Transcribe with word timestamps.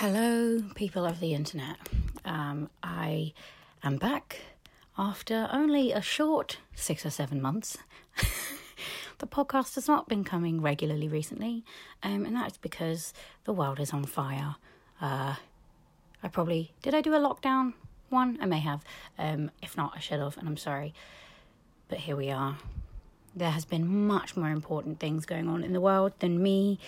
Hello, 0.00 0.60
people 0.74 1.06
of 1.06 1.20
the 1.20 1.32
internet. 1.32 1.78
Um, 2.22 2.68
I 2.82 3.32
am 3.82 3.96
back 3.96 4.42
after 4.98 5.48
only 5.50 5.90
a 5.90 6.02
short 6.02 6.58
six 6.74 7.06
or 7.06 7.08
seven 7.08 7.40
months. 7.40 7.78
the 9.20 9.26
podcast 9.26 9.74
has 9.76 9.88
not 9.88 10.06
been 10.06 10.22
coming 10.22 10.60
regularly 10.60 11.08
recently, 11.08 11.64
um, 12.02 12.26
and 12.26 12.36
that's 12.36 12.58
because 12.58 13.14
the 13.44 13.54
world 13.54 13.80
is 13.80 13.94
on 13.94 14.04
fire. 14.04 14.56
Uh, 15.00 15.36
I 16.22 16.28
probably 16.28 16.72
did. 16.82 16.94
I 16.94 17.00
do 17.00 17.14
a 17.14 17.18
lockdown 17.18 17.72
one. 18.10 18.36
I 18.38 18.44
may 18.44 18.60
have. 18.60 18.84
Um, 19.18 19.50
if 19.62 19.78
not, 19.78 19.94
I 19.96 20.00
should 20.00 20.20
have, 20.20 20.36
and 20.36 20.46
I'm 20.46 20.58
sorry. 20.58 20.92
But 21.88 22.00
here 22.00 22.16
we 22.16 22.30
are. 22.30 22.58
There 23.34 23.50
has 23.50 23.64
been 23.64 24.06
much 24.06 24.36
more 24.36 24.50
important 24.50 25.00
things 25.00 25.24
going 25.24 25.48
on 25.48 25.64
in 25.64 25.72
the 25.72 25.80
world 25.80 26.12
than 26.18 26.42
me 26.42 26.80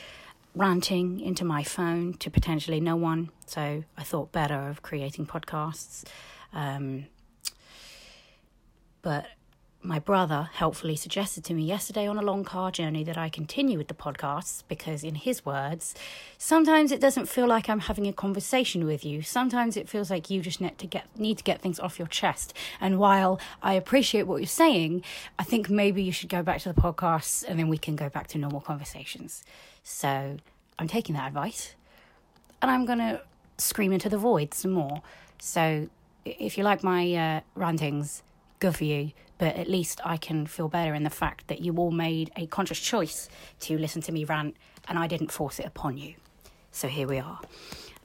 ranting 0.58 1.20
into 1.20 1.44
my 1.44 1.62
phone 1.62 2.14
to 2.14 2.30
potentially 2.30 2.80
no 2.80 2.96
one. 2.96 3.30
So 3.46 3.84
I 3.96 4.02
thought 4.02 4.32
better 4.32 4.68
of 4.68 4.82
creating 4.82 5.26
podcasts. 5.26 6.04
Um, 6.52 7.06
but 9.02 9.26
my 9.80 10.00
brother 10.00 10.50
helpfully 10.54 10.96
suggested 10.96 11.44
to 11.44 11.54
me 11.54 11.62
yesterday 11.62 12.08
on 12.08 12.18
a 12.18 12.22
long 12.22 12.42
car 12.42 12.72
journey 12.72 13.04
that 13.04 13.16
I 13.16 13.28
continue 13.28 13.78
with 13.78 13.86
the 13.86 13.94
podcasts 13.94 14.64
because, 14.66 15.04
in 15.04 15.14
his 15.14 15.46
words, 15.46 15.94
sometimes 16.36 16.90
it 16.90 17.00
doesn't 17.00 17.26
feel 17.26 17.46
like 17.46 17.70
I'm 17.70 17.80
having 17.80 18.08
a 18.08 18.12
conversation 18.12 18.86
with 18.86 19.04
you. 19.04 19.22
Sometimes 19.22 19.76
it 19.76 19.88
feels 19.88 20.10
like 20.10 20.30
you 20.30 20.40
just 20.42 20.60
need 20.60 20.76
to 20.78 20.86
get 20.86 21.06
need 21.16 21.38
to 21.38 21.44
get 21.44 21.60
things 21.60 21.78
off 21.78 21.98
your 21.98 22.08
chest. 22.08 22.54
And 22.80 22.98
while 22.98 23.40
I 23.62 23.74
appreciate 23.74 24.24
what 24.24 24.38
you're 24.38 24.48
saying, 24.48 25.04
I 25.38 25.44
think 25.44 25.70
maybe 25.70 26.02
you 26.02 26.12
should 26.12 26.28
go 26.28 26.42
back 26.42 26.60
to 26.62 26.72
the 26.72 26.80
podcasts 26.80 27.44
and 27.46 27.56
then 27.56 27.68
we 27.68 27.78
can 27.78 27.94
go 27.94 28.08
back 28.08 28.26
to 28.28 28.38
normal 28.38 28.60
conversations. 28.60 29.44
So 29.90 30.36
I'm 30.78 30.86
taking 30.86 31.14
that 31.14 31.26
advice 31.26 31.74
and 32.60 32.70
I'm 32.70 32.84
going 32.84 32.98
to 32.98 33.22
scream 33.56 33.90
into 33.90 34.10
the 34.10 34.18
void 34.18 34.52
some 34.52 34.72
more. 34.72 35.00
So 35.40 35.88
if 36.26 36.58
you 36.58 36.62
like 36.62 36.84
my 36.84 37.14
uh, 37.14 37.40
rantings, 37.54 38.22
good 38.60 38.76
for 38.76 38.84
you. 38.84 39.12
But 39.38 39.56
at 39.56 39.66
least 39.66 40.00
I 40.04 40.18
can 40.18 40.46
feel 40.46 40.68
better 40.68 40.94
in 40.94 41.04
the 41.04 41.10
fact 41.10 41.48
that 41.48 41.62
you 41.62 41.74
all 41.76 41.90
made 41.90 42.30
a 42.36 42.46
conscious 42.46 42.78
choice 42.78 43.30
to 43.60 43.78
listen 43.78 44.02
to 44.02 44.12
me 44.12 44.24
rant 44.24 44.56
and 44.86 44.98
I 44.98 45.06
didn't 45.06 45.32
force 45.32 45.58
it 45.58 45.64
upon 45.64 45.96
you. 45.96 46.14
So 46.70 46.86
here 46.86 47.08
we 47.08 47.18
are. 47.18 47.40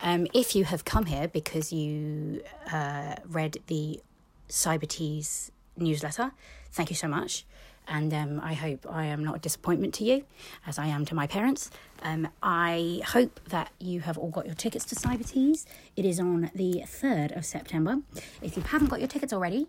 Um, 0.02 0.26
if 0.34 0.56
you 0.56 0.64
have 0.64 0.86
come 0.86 1.06
here 1.06 1.28
because 1.28 1.74
you 1.74 2.44
uh, 2.72 3.16
read 3.28 3.58
the 3.68 4.00
Cybertease 4.48 5.52
newsletter, 5.76 6.32
thank 6.72 6.90
you 6.90 6.96
so 6.96 7.10
much 7.10 7.46
and 7.88 8.14
um, 8.14 8.40
I 8.42 8.54
hope 8.54 8.86
I 8.90 9.06
am 9.06 9.24
not 9.24 9.36
a 9.36 9.40
disappointment 9.40 9.94
to 9.96 10.04
you, 10.04 10.24
as 10.66 10.80
I 10.80 10.88
am 10.88 11.06
to 11.06 11.16
my 11.16 11.28
parents. 11.28 11.70
Um, 12.02 12.28
I 12.42 13.02
hope 13.06 13.40
that 13.50 13.72
you 13.80 14.02
have 14.02 14.18
all 14.18 14.30
got 14.30 14.46
your 14.46 14.56
tickets 14.56 14.86
to 14.86 14.96
Cybertease. 14.96 15.66
It 15.96 16.06
is 16.06 16.20
on 16.20 16.52
the 16.56 16.84
3rd 16.86 17.38
of 17.38 17.46
September. 17.46 17.98
If 18.42 18.58
you 18.58 18.64
haven't 18.64 18.88
got 18.88 19.00
your 19.00 19.08
tickets 19.08 19.34
already, 19.34 19.68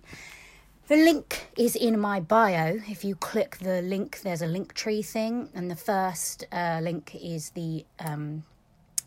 the 0.89 0.97
link 0.97 1.49
is 1.57 1.77
in 1.77 1.99
my 1.99 2.21
bio. 2.21 2.81
If 2.89 3.05
you 3.05 3.15
click 3.15 3.57
the 3.59 3.81
link, 3.81 4.21
there's 4.23 4.43
a 4.43 4.47
link 4.47 4.75
tree 4.75 5.01
thing, 5.01 5.49
and 5.55 5.71
the 5.71 5.77
first 5.77 6.45
uh, 6.53 6.81
link 6.83 7.15
is 7.15 7.51
the 7.51 7.87
um, 7.99 8.45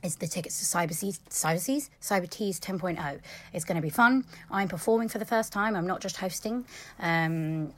is 0.03 0.15
the 0.15 0.27
tickets 0.27 0.59
to 0.59 0.77
Cybertease, 0.77 1.19
Cybertease, 1.29 1.89
Cybertease 2.01 2.59
10.0. 2.59 3.19
It's 3.53 3.65
going 3.65 3.75
to 3.75 3.81
be 3.81 3.89
fun. 3.89 4.25
I'm 4.49 4.67
performing 4.67 5.09
for 5.09 5.17
the 5.17 5.25
first 5.25 5.51
time. 5.51 5.75
I'm 5.75 5.87
not 5.87 6.01
just 6.01 6.17
hosting. 6.17 6.65
Um, 6.99 7.73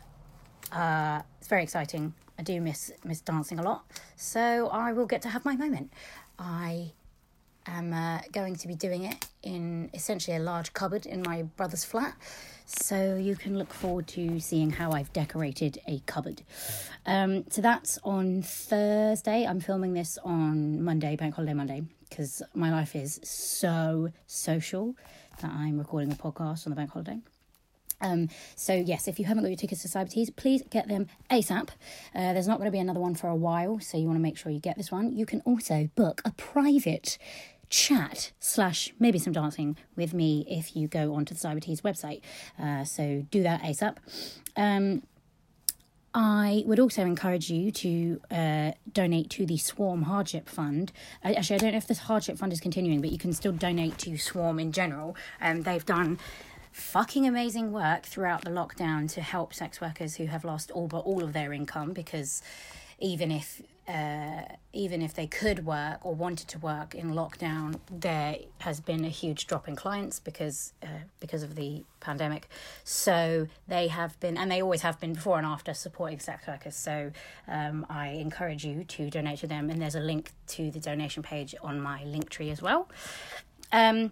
uh, 0.72 1.22
it's 1.40 1.48
very 1.48 1.64
exciting. 1.64 2.14
I 2.38 2.44
do 2.44 2.62
miss 2.62 2.92
miss 3.04 3.22
dancing 3.22 3.60
a 3.60 3.64
lot, 3.64 3.86
so 4.16 4.70
I 4.72 4.94
will 4.94 5.06
get 5.06 5.22
to 5.24 5.30
have 5.30 5.44
my 5.44 5.56
moment. 5.56 5.92
I 6.38 6.94
am 7.68 7.94
uh, 7.94 8.20
going 8.32 8.56
to 8.56 8.68
be 8.68 8.76
doing 8.76 9.04
it 9.04 9.28
in 9.44 9.90
essentially 9.94 10.38
a 10.38 10.40
large 10.40 10.74
cupboard 10.74 11.06
in 11.06 11.22
my 11.22 11.44
brother's 11.58 11.84
flat, 11.84 12.16
so 12.66 13.16
you 13.16 13.36
can 13.36 13.58
look 13.58 13.74
forward 13.74 14.08
to 14.08 14.40
seeing 14.40 14.72
how 14.72 14.92
I've 14.92 15.12
decorated 15.12 15.80
a 15.88 16.00
cupboard. 16.06 16.42
Um, 17.06 17.44
so 17.50 17.62
that's 17.62 18.00
on 18.04 18.42
Thursday. 18.42 19.46
I'm 19.46 19.60
filming 19.60 19.94
this 19.94 20.18
on 20.24 20.82
Monday, 20.84 21.16
Bank 21.16 21.36
Holiday 21.36 21.54
Monday, 21.54 21.84
because 22.10 22.42
my 22.54 22.72
life 22.72 22.96
is 22.96 23.20
so 23.24 24.10
social 24.28 24.96
that 25.42 25.52
I'm 25.52 25.78
recording 25.78 26.12
a 26.12 26.16
podcast 26.16 26.66
on 26.66 26.72
the 26.72 26.76
bank 26.76 26.92
holiday. 26.92 27.20
Um, 28.02 28.30
so 28.56 28.74
yes, 28.74 29.08
if 29.08 29.20
you 29.20 29.26
haven't 29.26 29.44
got 29.44 29.50
your 29.50 29.58
tickets 29.58 29.82
to 29.84 29.88
Cybertease, 29.88 30.36
please 30.36 30.64
get 30.70 30.88
them 30.88 31.08
ASAP. 31.30 31.70
Uh, 32.16 32.34
there's 32.34 32.48
not 32.48 32.58
going 32.58 32.68
to 32.68 32.72
be 32.72 32.80
another 32.80 33.00
one 33.00 33.16
for 33.16 33.28
a 33.28 33.36
while, 33.36 33.80
so 33.80 33.98
you 33.98 34.06
want 34.06 34.18
to 34.18 34.22
make 34.22 34.38
sure 34.38 34.52
you 34.52 34.60
get 34.60 34.78
this 34.78 34.92
one. 34.92 35.16
You 35.16 35.26
can 35.26 35.42
also 35.42 35.90
book 35.96 36.22
a 36.26 36.32
private 36.32 37.18
chat 37.70 38.32
slash 38.40 38.94
maybe 39.00 39.20
some 39.20 39.32
dancing 39.32 39.78
with 39.96 40.14
me 40.14 40.46
if 40.50 40.76
you 40.76 40.88
go 40.88 41.14
onto 41.14 41.34
the 41.36 41.40
Cybertease 41.40 41.82
website. 41.82 42.22
Uh, 42.60 42.84
so 42.84 43.26
do 43.30 43.44
that 43.44 43.62
ASAP. 43.62 43.98
Um, 44.56 45.04
I 46.14 46.64
would 46.66 46.80
also 46.80 47.04
encourage 47.04 47.52
you 47.52 47.72
to 47.72 48.22
uh, 48.32 48.72
donate 48.92 49.30
to 49.32 49.46
the 49.46 49.58
Swarm 49.58 50.04
Hardship 50.04 50.50
Fund. 50.50 50.92
Actually, 51.24 51.58
I 51.58 51.60
don't 51.60 51.72
know 51.74 51.78
if 51.78 51.88
this 51.88 52.00
hardship 52.00 52.38
fund 52.40 52.52
is 52.52 52.60
continuing, 52.60 53.00
but 53.00 53.12
you 53.12 53.20
can 53.20 53.32
still 53.32 53.52
donate 53.52 54.00
to 54.00 54.18
Swarm 54.18 54.60
in 54.60 54.72
general. 54.72 55.16
Um, 55.40 55.62
they've 55.62 55.86
done 55.86 56.18
fucking 56.80 57.28
amazing 57.28 57.72
work 57.72 58.04
throughout 58.04 58.44
the 58.44 58.50
lockdown 58.50 59.12
to 59.14 59.22
help 59.22 59.54
sex 59.54 59.82
workers 59.82 60.16
who 60.16 60.26
have 60.26 60.44
lost 60.44 60.72
all 60.72 60.88
but 60.88 61.00
all 61.00 61.24
of 61.24 61.34
their 61.34 61.54
income 61.54 61.94
because 61.94 62.42
even 63.00 63.32
if 63.32 63.62
uh, 63.90 64.44
even 64.72 65.02
if 65.02 65.16
they 65.16 65.26
could 65.26 65.66
work 65.66 66.06
or 66.06 66.14
wanted 66.14 66.48
to 66.48 66.60
work 66.60 66.94
in 66.94 67.12
lockdown, 67.14 67.80
there 67.90 68.38
has 68.60 68.80
been 68.80 69.04
a 69.04 69.10
huge 69.10 69.48
drop 69.48 69.68
in 69.68 69.76
clients 69.76 70.20
because 70.20 70.74
uh, 70.84 70.88
because 71.20 71.42
of 71.42 71.56
the 71.56 71.84
pandemic. 72.00 72.48
So 72.84 73.48
they 73.68 73.88
have 73.88 74.20
been, 74.20 74.38
and 74.38 74.52
they 74.52 74.62
always 74.62 74.84
have 74.84 75.00
been 75.00 75.14
before 75.14 75.40
and 75.40 75.48
after 75.48 75.74
supporting 75.74 76.20
sex 76.20 76.46
workers. 76.48 76.76
So 76.76 77.12
um, 77.48 77.84
I 77.90 78.10
encourage 78.10 78.64
you 78.64 78.84
to 78.84 79.10
donate 79.10 79.40
to 79.40 79.48
them, 79.48 79.72
and 79.72 79.82
there's 79.82 79.96
a 79.96 80.00
link 80.00 80.34
to 80.50 80.70
the 80.70 80.80
donation 80.80 81.24
page 81.24 81.56
on 81.64 81.82
my 81.82 82.04
link 82.04 82.30
tree 82.30 82.52
as 82.52 82.62
well. 82.62 82.90
Um, 83.72 84.12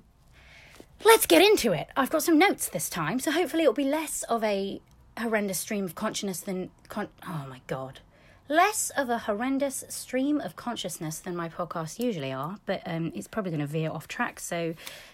let's 1.06 1.26
get 1.26 1.42
into 1.42 1.72
it. 1.74 1.88
I've 1.96 2.10
got 2.10 2.24
some 2.24 2.38
notes 2.38 2.70
this 2.70 2.90
time, 2.90 3.20
so 3.20 3.32
hopefully 3.32 3.64
it'll 3.64 3.74
be 3.74 3.84
less 3.84 4.24
of 4.24 4.44
a 4.44 4.82
horrendous 5.18 5.60
stream 5.60 5.86
of 5.86 5.96
consciousness 5.96 6.42
than 6.42 6.70
con- 6.90 7.10
oh 7.28 7.46
my 7.50 7.62
god 7.66 8.02
less 8.50 8.92
of 8.92 9.10
a 9.10 9.18
horrendous 9.20 9.84
stream 9.90 10.40
of 10.40 10.56
consciousness 10.56 11.20
than 11.20 11.36
my 11.36 11.50
podcasts 11.50 12.00
usually 12.00 12.32
are, 12.32 12.58
but 12.66 12.82
um, 12.86 13.12
it's 13.14 13.28
probably 13.28 13.52
going 13.52 13.62
to 13.62 13.68
veer 13.68 13.90
off 13.90 14.08
track. 14.08 14.40
So 14.40 14.74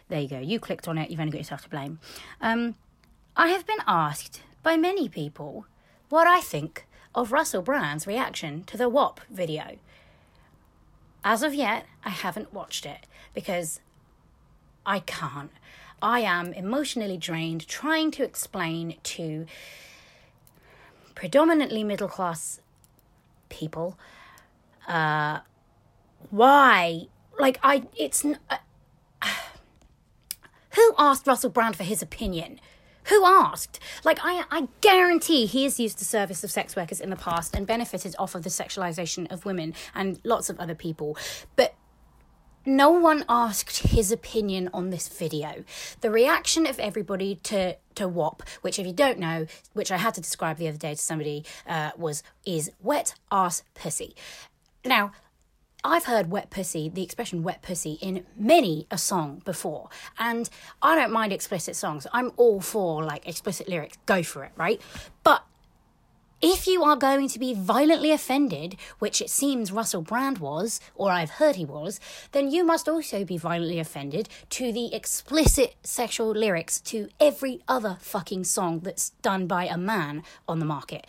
there 0.09 0.21
you 0.21 0.27
go. 0.27 0.39
You 0.39 0.59
clicked 0.59 0.87
on 0.87 0.97
it, 0.97 1.09
you've 1.09 1.19
only 1.19 1.31
got 1.31 1.39
yourself 1.39 1.63
to 1.63 1.69
blame. 1.69 1.99
Um, 2.41 2.75
I 3.35 3.49
have 3.49 3.65
been 3.65 3.79
asked 3.87 4.41
by 4.61 4.77
many 4.77 5.09
people 5.09 5.65
what 6.09 6.27
I 6.27 6.41
think 6.41 6.85
of 7.15 7.31
Russell 7.31 7.61
Brand's 7.61 8.07
reaction 8.07 8.63
to 8.65 8.77
the 8.77 8.89
WAP 8.89 9.19
video. 9.29 9.77
As 11.23 11.41
of 11.41 11.53
yet, 11.53 11.85
I 12.03 12.09
haven't 12.09 12.53
watched 12.53 12.85
it 12.85 13.07
because 13.33 13.79
I 14.85 14.99
can't. 14.99 15.51
I 16.01 16.19
am 16.19 16.53
emotionally 16.53 17.17
drained 17.17 17.67
trying 17.67 18.11
to 18.11 18.23
explain 18.23 18.97
to 19.03 19.45
predominantly 21.15 21.83
middle 21.83 22.09
class 22.09 22.59
people 23.49 23.97
uh, 24.87 25.39
why, 26.29 27.07
like, 27.39 27.59
I, 27.63 27.83
it's. 27.95 28.25
Uh, 28.25 28.57
who 30.71 30.93
asked 30.97 31.27
Russell 31.27 31.49
Brand 31.49 31.75
for 31.75 31.83
his 31.83 32.01
opinion? 32.01 32.59
Who 33.05 33.25
asked? 33.25 33.79
Like, 34.03 34.19
I, 34.23 34.43
I 34.49 34.67
guarantee 34.81 35.45
he 35.45 35.63
has 35.65 35.79
used 35.79 35.99
the 35.99 36.05
service 36.05 36.43
of 36.43 36.51
sex 36.51 36.75
workers 36.75 37.01
in 37.01 37.09
the 37.09 37.15
past 37.15 37.55
and 37.55 37.67
benefited 37.67 38.15
off 38.17 38.33
of 38.33 38.43
the 38.43 38.49
sexualization 38.49 39.29
of 39.31 39.45
women 39.45 39.73
and 39.93 40.19
lots 40.23 40.49
of 40.49 40.59
other 40.59 40.75
people. 40.75 41.17
But 41.55 41.75
no 42.65 42.91
one 42.91 43.25
asked 43.27 43.87
his 43.87 44.11
opinion 44.11 44.69
on 44.73 44.89
this 44.89 45.07
video. 45.07 45.63
The 46.01 46.09
reaction 46.09 46.65
of 46.65 46.79
everybody 46.79 47.35
to 47.43 47.77
to 47.95 48.07
WAP, 48.07 48.41
which 48.61 48.79
if 48.79 48.87
you 48.87 48.93
don't 48.93 49.19
know, 49.19 49.45
which 49.73 49.91
I 49.91 49.97
had 49.97 50.15
to 50.15 50.21
describe 50.21 50.57
the 50.57 50.67
other 50.67 50.77
day 50.77 50.95
to 50.95 51.01
somebody, 51.01 51.45
uh, 51.67 51.91
was 51.97 52.23
is 52.45 52.71
wet 52.81 53.15
ass 53.31 53.63
pussy. 53.75 54.15
Now, 54.83 55.11
I've 55.83 56.05
heard 56.05 56.31
wet 56.31 56.49
pussy, 56.49 56.89
the 56.89 57.03
expression 57.03 57.43
wet 57.43 57.61
pussy, 57.61 57.97
in 58.01 58.25
many 58.37 58.87
a 58.89 58.97
song 58.97 59.41
before. 59.43 59.89
And 60.17 60.49
I 60.81 60.95
don't 60.95 61.11
mind 61.11 61.33
explicit 61.33 61.75
songs. 61.75 62.07
I'm 62.13 62.31
all 62.37 62.61
for 62.61 63.03
like 63.03 63.27
explicit 63.27 63.67
lyrics. 63.67 63.97
Go 64.05 64.23
for 64.23 64.43
it, 64.45 64.51
right? 64.55 64.81
But 65.23 65.43
if 66.43 66.67
you 66.67 66.83
are 66.83 66.97
going 66.97 67.29
to 67.29 67.39
be 67.39 67.53
violently 67.53 68.11
offended, 68.11 68.75
which 68.99 69.21
it 69.21 69.29
seems 69.29 69.71
Russell 69.71 70.01
Brand 70.01 70.39
was, 70.39 70.81
or 70.93 71.09
I've 71.09 71.29
heard 71.29 71.55
he 71.55 71.63
was, 71.63 72.01
then 72.33 72.51
you 72.51 72.65
must 72.65 72.89
also 72.89 73.23
be 73.23 73.37
violently 73.37 73.79
offended 73.79 74.27
to 74.49 74.73
the 74.73 74.93
explicit 74.93 75.75
sexual 75.83 76.31
lyrics 76.31 76.81
to 76.81 77.07
every 77.17 77.61
other 77.69 77.95
fucking 78.01 78.43
song 78.43 78.81
that's 78.81 79.11
done 79.21 79.47
by 79.47 79.67
a 79.67 79.77
man 79.77 80.21
on 80.45 80.59
the 80.59 80.65
market. 80.65 81.07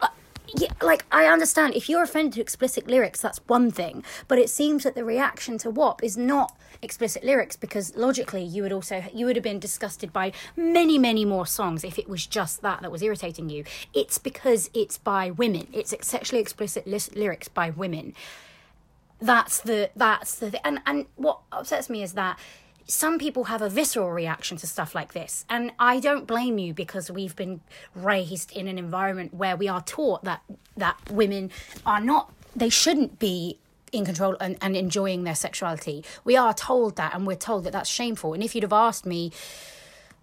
Uh, 0.00 0.08
yeah, 0.56 0.72
like 0.80 1.04
I 1.12 1.26
understand 1.26 1.74
if 1.74 1.90
you're 1.90 2.04
offended 2.04 2.32
to 2.34 2.40
explicit 2.40 2.86
lyrics, 2.86 3.20
that's 3.20 3.40
one 3.48 3.70
thing. 3.70 4.02
But 4.26 4.38
it 4.38 4.48
seems 4.48 4.84
that 4.84 4.94
the 4.94 5.04
reaction 5.04 5.58
to 5.58 5.70
WAP 5.70 6.02
is 6.02 6.16
not 6.16 6.56
explicit 6.82 7.22
lyrics 7.24 7.56
because 7.56 7.96
logically 7.96 8.42
you 8.42 8.62
would 8.62 8.72
also 8.72 9.04
you 9.14 9.24
would 9.24 9.36
have 9.36 9.42
been 9.42 9.60
disgusted 9.60 10.12
by 10.12 10.32
many 10.56 10.98
many 10.98 11.24
more 11.24 11.46
songs 11.46 11.84
if 11.84 11.98
it 11.98 12.08
was 12.08 12.26
just 12.26 12.60
that 12.62 12.82
that 12.82 12.90
was 12.90 13.02
irritating 13.02 13.48
you. 13.48 13.64
It's 13.94 14.18
because 14.18 14.68
it's 14.74 14.98
by 14.98 15.30
women. 15.30 15.68
It's 15.72 15.94
sexually 16.06 16.40
explicit 16.40 16.86
lyrics 17.16 17.48
by 17.48 17.70
women. 17.70 18.14
That's 19.20 19.60
the 19.60 19.90
that's 19.94 20.34
the 20.34 20.50
thing 20.50 20.60
and 20.64 20.80
and 20.84 21.06
what 21.16 21.40
upsets 21.52 21.88
me 21.88 22.02
is 22.02 22.14
that 22.14 22.38
some 22.86 23.18
people 23.18 23.44
have 23.44 23.62
a 23.62 23.68
visceral 23.68 24.10
reaction 24.10 24.56
to 24.58 24.66
stuff 24.66 24.94
like 24.94 25.12
this. 25.12 25.44
And 25.48 25.72
I 25.78 26.00
don't 26.00 26.26
blame 26.26 26.58
you 26.58 26.74
because 26.74 27.10
we've 27.10 27.36
been 27.36 27.60
raised 27.94 28.52
in 28.52 28.66
an 28.66 28.76
environment 28.76 29.32
where 29.32 29.56
we 29.56 29.68
are 29.68 29.82
taught 29.82 30.24
that 30.24 30.42
that 30.76 30.98
women 31.10 31.50
are 31.86 32.00
not 32.00 32.32
they 32.54 32.68
shouldn't 32.68 33.18
be 33.18 33.58
in 33.92 34.04
control 34.04 34.36
and, 34.40 34.56
and 34.60 34.74
enjoying 34.74 35.24
their 35.24 35.34
sexuality. 35.34 36.04
We 36.24 36.36
are 36.36 36.54
told 36.54 36.96
that 36.96 37.14
and 37.14 37.26
we're 37.26 37.36
told 37.36 37.64
that 37.64 37.72
that's 37.72 37.90
shameful. 37.90 38.34
And 38.34 38.42
if 38.42 38.54
you'd 38.54 38.64
have 38.64 38.72
asked 38.72 39.06
me 39.06 39.30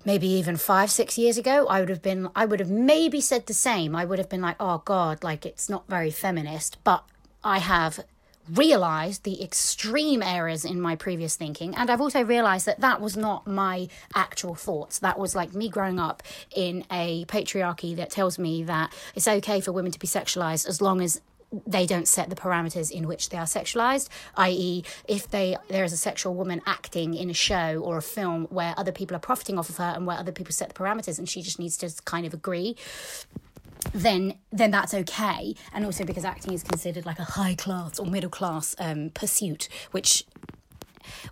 maybe 0.03 0.27
even 0.27 0.57
five, 0.57 0.91
six 0.91 1.17
years 1.17 1.37
ago, 1.37 1.67
I 1.67 1.79
would 1.79 1.89
have 1.89 2.01
been 2.01 2.29
I 2.35 2.45
would 2.45 2.59
have 2.59 2.69
maybe 2.69 3.21
said 3.21 3.45
the 3.45 3.53
same. 3.53 3.95
I 3.95 4.05
would 4.05 4.19
have 4.19 4.29
been 4.29 4.41
like, 4.41 4.57
oh 4.59 4.81
God, 4.83 5.23
like 5.23 5.45
it's 5.45 5.69
not 5.69 5.87
very 5.87 6.11
feminist. 6.11 6.77
But 6.83 7.03
I 7.43 7.59
have 7.59 7.99
realized 8.51 9.23
the 9.23 9.43
extreme 9.43 10.23
errors 10.23 10.65
in 10.65 10.81
my 10.81 10.95
previous 10.95 11.35
thinking 11.35 11.75
and 11.75 11.91
i've 11.91 12.01
also 12.01 12.23
realized 12.23 12.65
that 12.65 12.79
that 12.79 12.99
was 12.99 13.15
not 13.15 13.45
my 13.45 13.87
actual 14.15 14.55
thoughts 14.55 14.97
that 14.99 15.19
was 15.19 15.35
like 15.35 15.53
me 15.53 15.69
growing 15.69 15.99
up 15.99 16.23
in 16.55 16.83
a 16.91 17.23
patriarchy 17.25 17.95
that 17.95 18.09
tells 18.09 18.39
me 18.39 18.63
that 18.63 18.91
it's 19.13 19.27
okay 19.27 19.61
for 19.61 19.71
women 19.71 19.91
to 19.91 19.99
be 19.99 20.07
sexualized 20.07 20.67
as 20.67 20.81
long 20.81 20.99
as 20.99 21.21
they 21.65 21.85
don't 21.85 22.07
set 22.07 22.29
the 22.29 22.35
parameters 22.35 22.91
in 22.91 23.07
which 23.07 23.29
they 23.29 23.37
are 23.37 23.45
sexualized 23.45 24.07
i.e 24.37 24.83
if 25.07 25.27
they 25.29 25.57
there 25.67 25.83
is 25.83 25.93
a 25.93 25.97
sexual 25.97 26.35
woman 26.35 26.61
acting 26.65 27.13
in 27.13 27.29
a 27.29 27.33
show 27.33 27.79
or 27.83 27.97
a 27.97 28.01
film 28.01 28.45
where 28.49 28.73
other 28.77 28.91
people 28.91 29.15
are 29.15 29.19
profiting 29.19 29.57
off 29.57 29.69
of 29.69 29.77
her 29.77 29.93
and 29.95 30.05
where 30.05 30.17
other 30.17 30.31
people 30.31 30.53
set 30.53 30.67
the 30.69 30.75
parameters 30.75 31.17
and 31.17 31.27
she 31.27 31.41
just 31.41 31.59
needs 31.59 31.77
to 31.77 31.89
kind 32.03 32.25
of 32.25 32.33
agree 32.33 32.75
then 33.93 34.35
then 34.51 34.71
that's 34.71 34.93
okay. 34.93 35.55
And 35.73 35.85
also 35.85 36.03
because 36.03 36.25
acting 36.25 36.53
is 36.53 36.63
considered 36.63 37.05
like 37.05 37.19
a 37.19 37.23
high 37.23 37.55
class 37.55 37.99
or 37.99 38.05
middle 38.05 38.29
class 38.29 38.75
um, 38.79 39.09
pursuit 39.13 39.69
which 39.91 40.25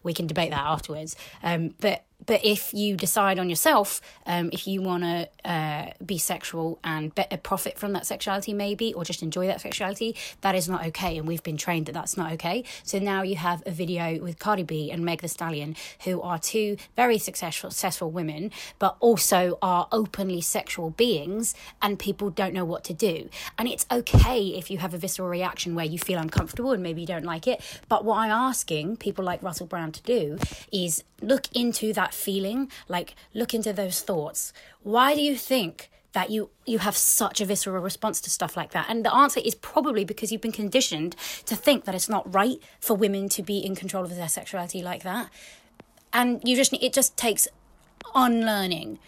we 0.04 0.14
can 0.14 0.28
debate 0.28 0.52
that 0.52 0.66
afterwards. 0.66 1.16
Um, 1.44 1.76
but 1.80 2.04
but 2.28 2.44
if 2.46 2.74
you 2.74 2.96
decide 2.96 3.40
on 3.40 3.50
yourself, 3.50 4.02
um, 4.26 4.50
if 4.54 4.68
you 4.68 4.82
want 4.82 5.04
to 5.04 5.30
uh, 5.50 5.92
be 6.06 6.18
sexual 6.18 6.78
and 6.84 7.16
be- 7.16 7.26
profit 7.42 7.80
from 7.80 7.94
that 7.94 8.06
sexuality, 8.06 8.54
maybe, 8.54 8.94
or 8.94 9.04
just 9.04 9.24
enjoy 9.24 9.48
that 9.48 9.62
sexuality, 9.62 10.16
that 10.42 10.54
is 10.54 10.70
not 10.70 10.86
okay. 10.88 11.18
And 11.18 11.28
we've 11.28 11.42
been 11.42 11.58
trained 11.58 11.86
that 11.88 11.94
that's 11.94 12.18
not 12.18 12.34
okay. 12.34 12.66
So 12.84 13.00
now 13.00 13.22
you 13.22 13.38
have 13.38 13.64
a 13.66 13.72
video 13.72 14.22
with 14.22 14.38
Cardi 14.40 14.64
B 14.64 14.92
and 14.92 15.04
Meg 15.04 15.22
the 15.22 15.30
Stallion, 15.30 15.76
who 16.04 16.22
are 16.22 16.38
two 16.38 16.78
very 16.96 17.18
successful, 17.18 17.72
successful 17.72 18.12
women, 18.12 18.52
but 18.78 18.98
also 19.00 19.58
are 19.62 19.88
openly 19.92 20.42
sexual 20.42 20.90
beings, 20.92 21.56
and 21.82 21.98
people 21.98 22.30
don't 22.30 22.54
know 22.54 22.66
what 22.66 22.84
to 22.84 22.94
do. 22.94 23.30
And 23.58 23.70
it's 23.70 23.86
okay 23.90 24.48
if 24.50 24.70
you 24.70 24.80
have 24.80 24.94
a 24.94 24.98
visceral 24.98 25.30
reaction 25.30 25.76
where 25.76 25.86
you 25.86 25.98
feel 25.98 26.20
uncomfortable 26.20 26.74
and 26.74 26.84
maybe 26.84 27.02
you 27.02 27.08
don't 27.08 27.24
like 27.24 27.48
it. 27.48 27.62
But 27.88 28.04
what 28.04 28.18
I'm 28.18 28.32
asking 28.32 28.98
people 28.98 29.24
like 29.24 29.42
Russell 29.42 29.68
Brand 29.68 29.94
to 29.94 30.04
do 30.04 30.38
is 30.74 31.06
look 31.22 31.48
into 31.56 31.94
that 31.94 32.14
feeling, 32.18 32.72
like 32.88 33.16
look 33.34 33.54
into 33.54 33.72
those 33.74 34.02
thoughts. 34.02 34.54
Why 34.84 35.16
do 35.16 35.22
you 35.22 35.36
think 35.36 35.90
that 36.14 36.30
you 36.30 36.50
you 36.66 36.80
have 36.80 36.98
such 36.98 37.42
a 37.42 37.46
visceral 37.46 37.82
response 37.82 38.20
to 38.22 38.30
stuff 38.30 38.58
like 38.58 38.72
that? 38.72 38.88
And 38.90 39.06
the 39.06 39.14
answer 39.14 39.40
is 39.44 39.56
probably 39.56 40.04
because 40.04 40.32
you've 40.32 40.42
been 40.42 40.52
conditioned 40.52 41.16
to 41.46 41.56
think 41.56 41.86
that 41.86 41.96
it's 41.96 42.10
not 42.10 42.34
right 42.34 42.58
for 42.80 42.96
women 42.96 43.30
to 43.30 43.44
be 43.44 43.60
in 43.60 43.76
control 43.76 44.04
of 44.04 44.16
their 44.16 44.30
sexuality 44.30 44.82
like 44.82 45.04
that. 45.04 45.30
And 46.12 46.42
you 46.44 46.56
just 46.56 46.74
it 46.74 46.94
just 46.94 47.16
takes 47.18 47.48
unlearning. 48.16 49.00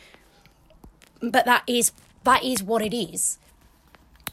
But 1.22 1.46
that 1.46 1.64
is 1.68 1.92
that 2.24 2.44
is 2.44 2.62
what 2.64 2.82
it 2.82 2.96
is. 2.96 3.40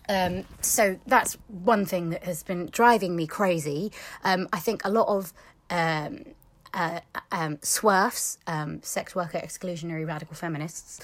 Um, 0.08 0.44
so 0.61 0.99
that's 1.06 1.34
one 1.49 1.84
thing 1.84 2.11
that 2.11 2.25
has 2.25 2.43
been 2.43 2.67
driving 2.67 3.17
me 3.17 3.26
crazy. 3.26 3.90
Um, 4.22 4.49
I 4.52 4.58
think 4.58 4.84
a 4.84 4.90
lot 4.90 5.08
of 5.08 5.32
um, 5.70 6.25
uh, 6.74 7.00
um, 7.32 7.56
SWERFs, 7.58 8.38
um, 8.46 8.82
sex 8.82 9.14
worker 9.14 9.38
exclusionary 9.38 10.06
radical 10.06 10.34
feminists, 10.34 11.00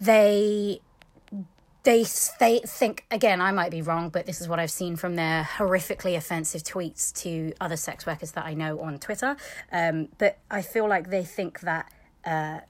they 0.00 0.80
they 1.84 2.04
they 2.40 2.60
think 2.60 3.04
again 3.10 3.40
i 3.42 3.52
might 3.52 3.70
be 3.70 3.82
wrong 3.82 4.08
but 4.08 4.24
this 4.26 4.40
is 4.40 4.48
what 4.48 4.58
i've 4.58 4.70
seen 4.70 4.96
from 4.96 5.16
their 5.16 5.44
horrifically 5.44 6.16
offensive 6.16 6.62
tweets 6.62 7.12
to 7.12 7.52
other 7.60 7.76
sex 7.76 8.06
workers 8.06 8.32
that 8.32 8.44
i 8.44 8.54
know 8.54 8.80
on 8.80 8.98
twitter. 8.98 9.36
Um, 9.70 10.08
but 10.18 10.38
i 10.50 10.62
feel 10.62 10.88
like 10.88 11.10
they 11.10 11.24
think 11.24 11.60
that 11.60 11.92
uh, 12.24 12.60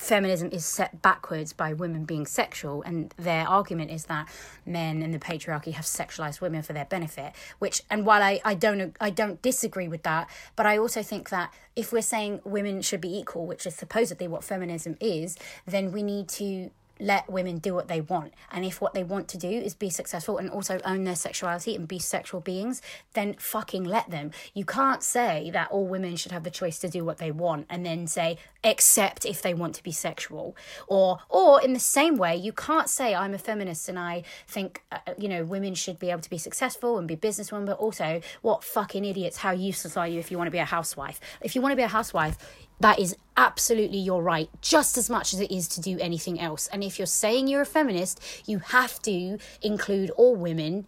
feminism 0.00 0.48
is 0.50 0.64
set 0.64 1.02
backwards 1.02 1.52
by 1.52 1.74
women 1.74 2.06
being 2.06 2.24
sexual 2.24 2.80
and 2.82 3.14
their 3.18 3.46
argument 3.46 3.90
is 3.90 4.06
that 4.06 4.26
men 4.64 5.02
and 5.02 5.12
the 5.12 5.18
patriarchy 5.18 5.74
have 5.74 5.84
sexualized 5.84 6.40
women 6.40 6.62
for 6.62 6.72
their 6.72 6.86
benefit 6.86 7.34
which 7.58 7.82
and 7.90 8.06
while 8.06 8.22
I, 8.22 8.40
I 8.42 8.54
don't 8.54 8.96
I 8.98 9.10
don't 9.10 9.42
disagree 9.42 9.88
with 9.88 10.02
that 10.04 10.30
but 10.56 10.64
I 10.64 10.78
also 10.78 11.02
think 11.02 11.28
that 11.28 11.52
if 11.76 11.92
we're 11.92 12.00
saying 12.00 12.40
women 12.44 12.80
should 12.80 13.02
be 13.02 13.14
equal 13.14 13.46
which 13.46 13.66
is 13.66 13.74
supposedly 13.74 14.26
what 14.26 14.42
feminism 14.42 14.96
is 15.02 15.36
then 15.66 15.92
we 15.92 16.02
need 16.02 16.30
to 16.30 16.70
let 17.00 17.30
women 17.30 17.58
do 17.58 17.74
what 17.74 17.88
they 17.88 18.00
want. 18.00 18.34
And 18.50 18.64
if 18.64 18.80
what 18.80 18.94
they 18.94 19.04
want 19.04 19.28
to 19.28 19.38
do 19.38 19.48
is 19.48 19.74
be 19.74 19.90
successful 19.90 20.38
and 20.38 20.50
also 20.50 20.80
own 20.84 21.04
their 21.04 21.16
sexuality 21.16 21.74
and 21.74 21.88
be 21.88 21.98
sexual 21.98 22.40
beings, 22.40 22.82
then 23.14 23.34
fucking 23.34 23.84
let 23.84 24.10
them. 24.10 24.30
You 24.54 24.64
can't 24.64 25.02
say 25.02 25.50
that 25.52 25.70
all 25.70 25.86
women 25.86 26.16
should 26.16 26.32
have 26.32 26.44
the 26.44 26.50
choice 26.50 26.78
to 26.80 26.88
do 26.88 27.04
what 27.04 27.18
they 27.18 27.30
want 27.30 27.66
and 27.70 27.84
then 27.84 28.06
say, 28.06 28.38
except 28.62 29.24
if 29.24 29.42
they 29.42 29.54
want 29.54 29.74
to 29.76 29.82
be 29.82 29.92
sexual. 29.92 30.56
Or, 30.86 31.20
or 31.28 31.62
in 31.62 31.72
the 31.72 31.80
same 31.80 32.16
way, 32.16 32.36
you 32.36 32.52
can't 32.52 32.88
say, 32.88 33.14
I'm 33.14 33.34
a 33.34 33.38
feminist 33.38 33.88
and 33.88 33.98
I 33.98 34.24
think, 34.46 34.82
uh, 34.92 34.98
you 35.18 35.28
know, 35.28 35.44
women 35.44 35.74
should 35.74 35.98
be 35.98 36.10
able 36.10 36.20
to 36.22 36.30
be 36.30 36.38
successful 36.38 36.98
and 36.98 37.08
be 37.08 37.16
businesswomen, 37.16 37.66
but 37.66 37.78
also, 37.78 38.20
what 38.42 38.64
fucking 38.64 39.04
idiots, 39.04 39.38
how 39.38 39.52
useless 39.52 39.96
are 39.96 40.06
you 40.06 40.18
if 40.18 40.30
you 40.30 40.36
want 40.36 40.48
to 40.48 40.52
be 40.52 40.58
a 40.58 40.64
housewife? 40.64 41.20
If 41.40 41.54
you 41.54 41.62
want 41.62 41.72
to 41.72 41.76
be 41.76 41.82
a 41.82 41.88
housewife, 41.88 42.36
that 42.80 42.98
is 42.98 43.16
absolutely 43.36 43.98
your 43.98 44.22
right, 44.22 44.48
just 44.60 44.98
as 44.98 45.08
much 45.08 45.32
as 45.32 45.40
it 45.40 45.50
is 45.50 45.68
to 45.68 45.80
do 45.80 45.98
anything 46.00 46.40
else. 46.40 46.66
And 46.68 46.82
if 46.82 46.98
you're 46.98 47.06
saying 47.06 47.46
you're 47.46 47.62
a 47.62 47.66
feminist, 47.66 48.20
you 48.46 48.58
have 48.58 49.00
to 49.02 49.38
include 49.62 50.10
all 50.10 50.34
women 50.34 50.86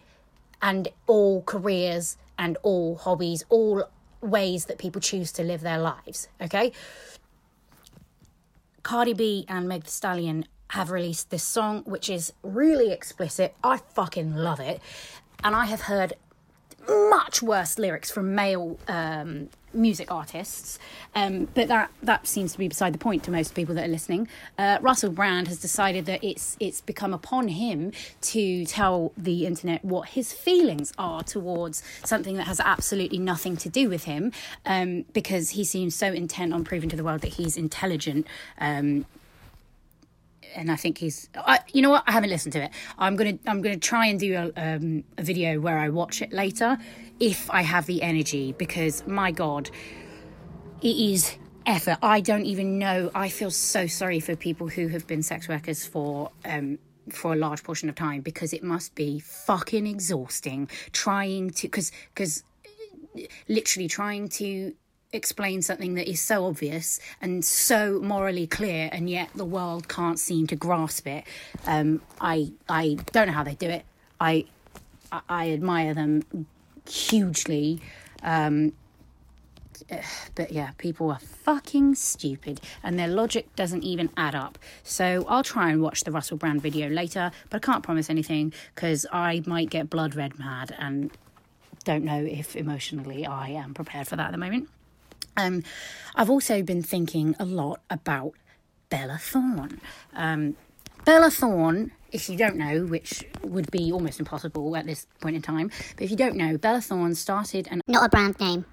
and 0.60 0.88
all 1.06 1.42
careers 1.42 2.16
and 2.38 2.56
all 2.62 2.96
hobbies, 2.96 3.44
all 3.48 3.84
ways 4.20 4.66
that 4.66 4.78
people 4.78 5.00
choose 5.00 5.32
to 5.32 5.42
live 5.42 5.60
their 5.60 5.78
lives. 5.78 6.28
Okay? 6.40 6.72
Cardi 8.82 9.12
B 9.12 9.44
and 9.48 9.68
Meg 9.68 9.84
the 9.84 9.90
Stallion 9.90 10.46
have 10.70 10.90
released 10.90 11.30
this 11.30 11.42
song, 11.42 11.82
which 11.84 12.08
is 12.08 12.32
really 12.42 12.90
explicit. 12.90 13.54
I 13.62 13.76
fucking 13.76 14.34
love 14.34 14.60
it. 14.60 14.80
And 15.44 15.54
I 15.54 15.66
have 15.66 15.82
heard 15.82 16.14
much 16.88 17.42
worse 17.42 17.78
lyrics 17.78 18.10
from 18.10 18.34
male 18.34 18.78
um, 18.88 19.50
music 19.74 20.10
artists, 20.10 20.78
um, 21.14 21.48
but 21.54 21.68
that 21.68 21.90
that 22.02 22.26
seems 22.26 22.52
to 22.52 22.58
be 22.58 22.68
beside 22.68 22.92
the 22.92 22.98
point 22.98 23.22
to 23.24 23.30
most 23.30 23.54
people 23.54 23.74
that 23.74 23.84
are 23.84 23.92
listening. 23.92 24.28
Uh, 24.58 24.78
Russell 24.80 25.10
Brand 25.10 25.48
has 25.48 25.58
decided 25.58 26.06
that 26.06 26.22
it's 26.22 26.56
it's 26.60 26.80
become 26.80 27.12
upon 27.12 27.48
him 27.48 27.92
to 28.22 28.64
tell 28.66 29.12
the 29.16 29.46
internet 29.46 29.84
what 29.84 30.10
his 30.10 30.32
feelings 30.32 30.92
are 30.98 31.22
towards 31.22 31.82
something 32.04 32.36
that 32.36 32.46
has 32.46 32.60
absolutely 32.60 33.18
nothing 33.18 33.56
to 33.56 33.68
do 33.68 33.88
with 33.88 34.04
him, 34.04 34.32
um, 34.66 35.04
because 35.12 35.50
he 35.50 35.64
seems 35.64 35.94
so 35.94 36.08
intent 36.12 36.52
on 36.52 36.64
proving 36.64 36.88
to 36.88 36.96
the 36.96 37.04
world 37.04 37.20
that 37.20 37.34
he's 37.34 37.56
intelligent. 37.56 38.26
Um, 38.58 39.06
and 40.54 40.70
I 40.70 40.76
think 40.76 40.98
he's. 40.98 41.28
I, 41.34 41.60
you 41.72 41.82
know 41.82 41.90
what? 41.90 42.04
I 42.06 42.12
haven't 42.12 42.30
listened 42.30 42.52
to 42.54 42.64
it. 42.64 42.70
I'm 42.98 43.16
gonna. 43.16 43.38
I'm 43.46 43.62
gonna 43.62 43.76
try 43.76 44.06
and 44.06 44.18
do 44.18 44.34
a, 44.34 44.74
um, 44.76 45.04
a 45.18 45.22
video 45.22 45.60
where 45.60 45.78
I 45.78 45.88
watch 45.88 46.22
it 46.22 46.32
later, 46.32 46.78
if 47.20 47.50
I 47.50 47.62
have 47.62 47.86
the 47.86 48.02
energy. 48.02 48.52
Because 48.52 49.06
my 49.06 49.30
God, 49.30 49.70
it 50.80 50.96
is 50.96 51.36
effort. 51.66 51.98
I 52.02 52.20
don't 52.20 52.44
even 52.46 52.78
know. 52.78 53.10
I 53.14 53.28
feel 53.28 53.50
so 53.50 53.86
sorry 53.86 54.20
for 54.20 54.36
people 54.36 54.68
who 54.68 54.88
have 54.88 55.06
been 55.06 55.22
sex 55.22 55.48
workers 55.48 55.86
for. 55.86 56.30
Um, 56.44 56.78
for 57.10 57.32
a 57.32 57.36
large 57.36 57.64
portion 57.64 57.88
of 57.88 57.96
time 57.96 58.20
because 58.20 58.52
it 58.52 58.62
must 58.62 58.94
be 58.94 59.18
fucking 59.18 59.88
exhausting 59.88 60.70
trying 60.92 61.50
to 61.50 61.62
because 61.66 61.90
because 62.14 62.44
literally 63.48 63.88
trying 63.88 64.28
to 64.28 64.72
explain 65.12 65.62
something 65.62 65.94
that 65.94 66.08
is 66.08 66.20
so 66.20 66.46
obvious 66.46 67.00
and 67.20 67.44
so 67.44 68.00
morally 68.02 68.46
clear, 68.46 68.88
and 68.92 69.08
yet 69.08 69.30
the 69.34 69.44
world 69.44 69.88
can't 69.88 70.18
seem 70.18 70.46
to 70.48 70.56
grasp 70.56 71.06
it. 71.06 71.24
Um, 71.66 72.00
I 72.20 72.52
I 72.68 72.98
don't 73.12 73.26
know 73.28 73.34
how 73.34 73.44
they 73.44 73.54
do 73.54 73.68
it. 73.68 73.84
I 74.20 74.46
I, 75.28 75.50
admire 75.50 75.92
them 75.94 76.46
hugely. 76.88 77.80
Um, 78.22 78.72
but 80.34 80.52
yeah, 80.52 80.70
people 80.78 81.10
are 81.10 81.18
fucking 81.18 81.94
stupid 81.96 82.60
and 82.82 82.98
their 82.98 83.08
logic 83.08 83.54
doesn't 83.56 83.82
even 83.82 84.10
add 84.16 84.34
up. 84.34 84.58
So 84.82 85.24
I'll 85.28 85.42
try 85.42 85.70
and 85.70 85.82
watch 85.82 86.04
the 86.04 86.12
Russell 86.12 86.36
Brand 86.36 86.62
video 86.62 86.88
later, 86.88 87.30
but 87.50 87.56
I 87.56 87.72
can't 87.72 87.82
promise 87.82 88.08
anything 88.08 88.52
because 88.74 89.06
I 89.12 89.42
might 89.46 89.70
get 89.70 89.90
blood 89.90 90.14
red 90.14 90.38
mad 90.38 90.74
and 90.78 91.10
don't 91.84 92.04
know 92.04 92.24
if 92.24 92.54
emotionally 92.56 93.26
I 93.26 93.48
am 93.50 93.74
prepared 93.74 94.06
for 94.06 94.16
that 94.16 94.26
at 94.26 94.32
the 94.32 94.38
moment. 94.38 94.68
Um, 95.36 95.62
I've 96.14 96.30
also 96.30 96.62
been 96.62 96.82
thinking 96.82 97.34
a 97.38 97.44
lot 97.44 97.80
about 97.90 98.34
Bella 98.90 99.18
Thorne. 99.20 99.80
Um, 100.14 100.56
Bella 101.04 101.30
Thorne, 101.30 101.92
if 102.12 102.28
you 102.28 102.36
don't 102.36 102.56
know, 102.56 102.84
which 102.84 103.24
would 103.42 103.70
be 103.70 103.90
almost 103.90 104.18
impossible 104.20 104.76
at 104.76 104.86
this 104.86 105.06
point 105.20 105.36
in 105.36 105.42
time, 105.42 105.70
but 105.96 106.04
if 106.04 106.10
you 106.10 106.16
don't 106.16 106.36
know, 106.36 106.56
Bella 106.58 106.80
Thorne 106.80 107.14
started 107.14 107.68
an 107.70 107.80
Not 107.88 108.06
a 108.06 108.08
brand 108.08 108.38
name. 108.38 108.64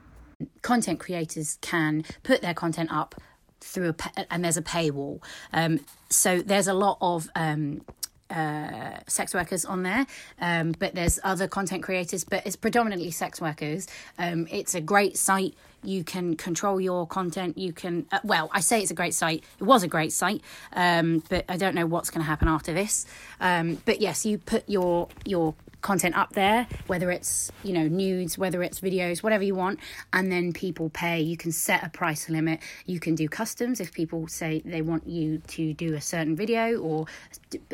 content 0.61 0.99
creators 0.99 1.57
can 1.61 2.03
put 2.23 2.41
their 2.41 2.53
content 2.53 2.91
up 2.91 3.15
through 3.61 3.89
a 3.89 4.33
and 4.33 4.43
there's 4.43 4.57
a 4.57 4.61
paywall. 4.61 5.21
Um, 5.53 5.79
so 6.09 6.41
there's 6.41 6.67
a 6.67 6.73
lot 6.73 6.97
of 7.01 7.29
um, 7.35 7.81
uh, 8.29 8.99
sex 9.07 9.33
workers 9.33 9.65
on 9.65 9.83
there, 9.83 10.05
um, 10.39 10.73
but 10.77 10.95
there's 10.95 11.19
other 11.23 11.47
content 11.47 11.83
creators, 11.83 12.23
but 12.23 12.45
it's 12.45 12.55
predominantly 12.55 13.11
sex 13.11 13.41
workers. 13.41 13.87
Um, 14.17 14.47
it's 14.51 14.75
a 14.75 14.81
great 14.81 15.17
site. 15.17 15.55
You 15.83 16.03
can 16.03 16.35
control 16.35 16.81
your 16.81 17.07
content. 17.07 17.57
You 17.57 17.71
can, 17.71 18.05
uh, 18.11 18.19
well, 18.23 18.49
I 18.53 18.59
say 18.59 18.81
it's 18.81 18.91
a 18.91 18.95
great 18.95 19.13
site. 19.13 19.43
It 19.59 19.63
was 19.63 19.83
a 19.83 19.87
great 19.87 20.11
site, 20.11 20.41
um, 20.73 21.23
but 21.29 21.45
I 21.47 21.57
don't 21.57 21.73
know 21.73 21.85
what's 21.85 22.09
going 22.09 22.21
to 22.21 22.27
happen 22.27 22.47
after 22.47 22.73
this. 22.73 23.05
Um, 23.39 23.81
but 23.85 24.01
yes, 24.01 24.25
you 24.25 24.37
put 24.37 24.67
your 24.67 25.07
your 25.25 25.55
content 25.81 26.15
up 26.15 26.33
there, 26.33 26.67
whether 26.87 27.11
it's 27.11 27.51
you 27.63 27.73
know 27.73 27.87
nudes, 27.87 28.37
whether 28.37 28.63
it's 28.63 28.79
videos, 28.79 29.23
whatever 29.23 29.43
you 29.43 29.55
want, 29.55 29.79
and 30.13 30.31
then 30.31 30.53
people 30.53 30.89
pay. 30.89 31.21
You 31.21 31.37
can 31.37 31.51
set 31.51 31.83
a 31.83 31.89
price 31.89 32.29
limit. 32.29 32.59
You 32.85 32.99
can 32.99 33.15
do 33.15 33.27
customs 33.29 33.79
if 33.79 33.91
people 33.93 34.27
say 34.27 34.61
they 34.65 34.81
want 34.81 35.07
you 35.07 35.39
to 35.47 35.73
do 35.73 35.95
a 35.95 36.01
certain 36.01 36.35
video 36.35 36.77
or 36.77 37.05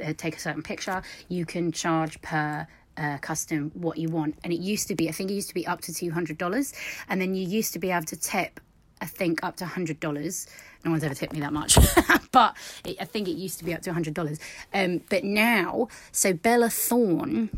uh, 0.03 0.13
take 0.17 0.35
a 0.35 0.39
certain 0.39 0.63
picture. 0.63 1.01
You 1.29 1.45
can 1.45 1.71
charge 1.71 2.21
per. 2.21 2.67
Uh, 2.97 3.17
custom 3.17 3.71
what 3.73 3.97
you 3.97 4.07
want 4.07 4.37
and 4.45 4.53
it 4.53 4.61
used 4.61 4.87
to 4.87 4.95
be 4.95 5.09
i 5.09 5.11
think 5.11 5.29
it 5.29 5.33
used 5.33 5.49
to 5.49 5.53
be 5.53 5.67
up 5.67 5.81
to 5.81 5.91
$200 5.91 6.73
and 7.09 7.19
then 7.19 7.35
you 7.35 7.45
used 7.45 7.73
to 7.73 7.79
be 7.79 7.91
able 7.91 8.05
to 8.05 8.15
tip 8.15 8.61
i 9.01 9.05
think 9.05 9.43
up 9.43 9.57
to 9.57 9.65
$100 9.65 10.47
no 10.85 10.91
one's 10.91 11.03
ever 11.03 11.13
tipped 11.13 11.33
me 11.33 11.41
that 11.41 11.51
much 11.51 11.77
but 12.31 12.55
it, 12.85 12.95
i 13.01 13.03
think 13.03 13.27
it 13.27 13.33
used 13.33 13.59
to 13.59 13.65
be 13.65 13.73
up 13.73 13.81
to 13.81 13.91
$100 13.91 14.39
um, 14.73 15.01
but 15.09 15.25
now 15.25 15.89
so 16.13 16.31
bella 16.31 16.69
thorne 16.69 17.49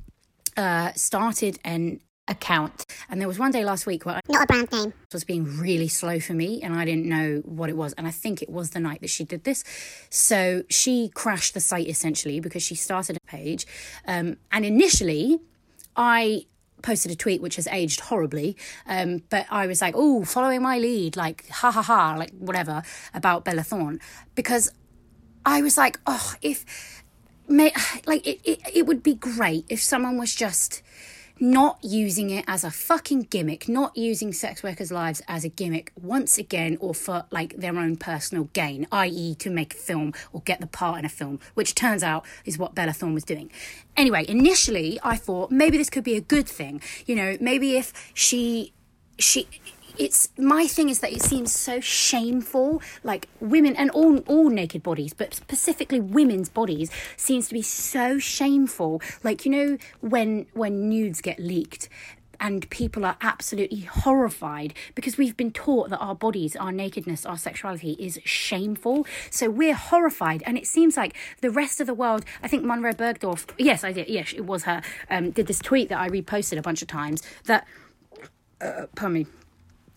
uh, 0.58 0.92
started 0.94 1.60
an 1.64 2.02
account. 2.28 2.86
And 3.10 3.22
there 3.22 3.28
was 3.28 3.40
one 3.40 3.52
day 3.52 3.64
last 3.64 3.86
week 3.86 4.06
where 4.06 4.16
I 4.16 4.22
Not 4.28 4.44
a 4.44 4.48
brand 4.48 4.72
name. 4.72 4.94
was 5.14 5.24
being 5.24 5.58
really 5.58 5.88
slow 5.88 6.20
for 6.20 6.34
me 6.34 6.62
and 6.62 6.76
I 6.76 6.84
didn't 6.84 7.06
know 7.06 7.42
what 7.46 7.70
it 7.70 7.78
was. 7.78 7.94
And 7.94 8.06
I 8.06 8.12
think 8.12 8.42
it 8.42 8.50
was 8.50 8.72
the 8.72 8.80
night 8.80 9.02
that 9.02 9.10
she 9.10 9.24
did 9.24 9.44
this. 9.46 9.64
So 10.10 10.64
she 10.70 11.10
crashed 11.14 11.54
the 11.54 11.62
site 11.62 11.88
essentially 11.88 12.40
because 12.40 12.64
she 12.64 12.76
started 12.76 13.18
a 13.18 13.20
page. 13.28 13.66
Um, 14.06 14.38
and 14.52 14.66
initially 14.66 15.40
I 15.96 16.46
posted 16.84 17.12
a 17.12 17.16
tweet 17.16 17.42
which 17.42 17.56
has 17.56 17.68
aged 17.68 18.02
horribly. 18.02 18.58
Um, 18.86 19.24
but 19.30 19.46
I 19.50 19.66
was 19.68 19.82
like 19.82 19.96
oh 19.96 20.26
following 20.26 20.62
my 20.62 20.78
lead 20.80 21.16
like 21.16 21.48
ha 21.50 21.72
ha 21.72 21.82
ha 21.82 22.16
like 22.18 22.32
whatever 22.38 22.84
about 23.14 23.46
Bella 23.46 23.64
Thorne. 23.64 24.00
Because 24.36 24.70
I 25.46 25.62
was 25.62 25.78
like 25.78 25.98
oh 26.06 26.34
if 26.42 26.66
may, 27.50 27.72
like 28.06 28.26
it, 28.26 28.40
it, 28.44 28.60
it 28.74 28.86
would 28.86 29.04
be 29.04 29.14
great 29.14 29.66
if 29.70 29.82
someone 29.82 30.18
was 30.18 30.36
just 30.36 30.82
not 31.40 31.78
using 31.84 32.30
it 32.30 32.44
as 32.48 32.64
a 32.64 32.72
fucking 32.72 33.22
gimmick, 33.24 33.70
not 33.70 33.96
using 33.96 34.34
sex 34.34 34.64
workers' 34.64 34.92
lives 34.92 35.22
as 35.28 35.44
a 35.44 35.50
gimmick 35.50 35.92
once 35.96 36.38
again 36.38 36.78
or 36.80 36.94
for 36.94 37.26
like 37.32 37.56
their 37.58 37.78
own 37.78 37.96
personal 37.96 38.46
gain, 38.54 38.88
i.e., 38.92 39.36
to 39.36 39.50
make 39.50 39.74
a 39.74 39.78
film 39.78 40.14
or 40.34 40.42
get 40.42 40.60
the 40.60 40.68
part 40.68 41.00
in 41.00 41.06
a 41.06 41.10
film, 41.10 41.40
which 41.54 41.76
turns 41.76 42.04
out 42.04 42.26
is 42.46 42.58
what 42.58 42.76
Bella 42.76 42.94
Thorne 42.94 43.14
was 43.14 43.24
doing. 43.24 43.52
Anyway, 43.96 44.26
initially 44.28 45.00
I 45.04 45.16
thought 45.16 45.52
maybe 45.52 45.78
this 45.78 45.90
could 45.90 46.04
be 46.04 46.16
a 46.16 46.22
good 46.22 46.48
thing. 46.48 46.82
You 47.06 47.16
know, 47.16 47.38
maybe 47.40 47.78
if 47.78 48.12
she 48.14 48.74
she 49.20 49.48
it's 50.00 50.30
my 50.38 50.68
thing 50.68 50.90
is 50.90 51.00
that 51.00 51.12
it 51.12 51.22
seems 51.22 51.52
so 51.52 51.80
shameful 51.80 52.82
like 53.04 53.28
women 53.40 53.76
and 53.76 53.90
all 53.92 54.18
all 54.20 54.50
naked 54.50 54.84
bodies 54.84 55.14
but 55.14 55.34
specifically 55.34 56.00
women's 56.00 56.50
bodies 56.50 56.92
seems 57.16 57.48
to 57.48 57.54
be 57.54 57.62
so 57.62 58.20
shameful 58.20 59.02
like 59.24 59.46
you 59.46 59.52
know 59.52 59.78
when 60.02 60.46
when 60.54 60.90
nudes 60.90 61.22
get 61.22 61.40
leaked 61.40 61.90
and 62.40 62.70
people 62.70 63.06
are 63.06 63.18
absolutely 63.22 63.82
horrified 63.82 64.74
because 64.96 65.18
we've 65.18 65.36
been 65.36 65.52
taught 65.52 65.90
that 65.90 65.98
our 65.98 66.16
bodies, 66.16 66.56
our 66.56 66.72
nakedness, 66.72 67.26
our 67.26 67.38
sexuality 67.38 67.96
is 68.00 68.20
shameful. 68.24 69.06
So 69.30 69.50
we're 69.50 69.74
horrified, 69.74 70.44
and 70.46 70.58
it 70.58 70.68
seems 70.68 70.98
like 70.98 71.16
the 71.42 71.50
rest 71.50 71.82
of 71.82 71.88
the 71.88 71.94
world. 71.94 72.26
I 72.44 72.48
think 72.48 72.64
Monroe 72.64 72.94
Bergdorf, 72.94 73.48
yes, 73.58 73.84
I 73.84 73.92
did, 73.92 74.08
yes, 74.08 74.34
it 74.34 74.46
was 74.46 74.64
her, 74.64 74.82
um, 75.10 75.32
did 75.32 75.48
this 75.48 75.60
tweet 75.60 75.90
that 75.90 76.00
I 76.00 76.10
reposted 76.10 76.58
a 76.58 76.62
bunch 76.62 76.82
of 76.82 76.88
times 76.88 77.24
that, 77.46 77.66
uh, 78.62 78.86
pardon 78.96 79.14
me, 79.14 79.26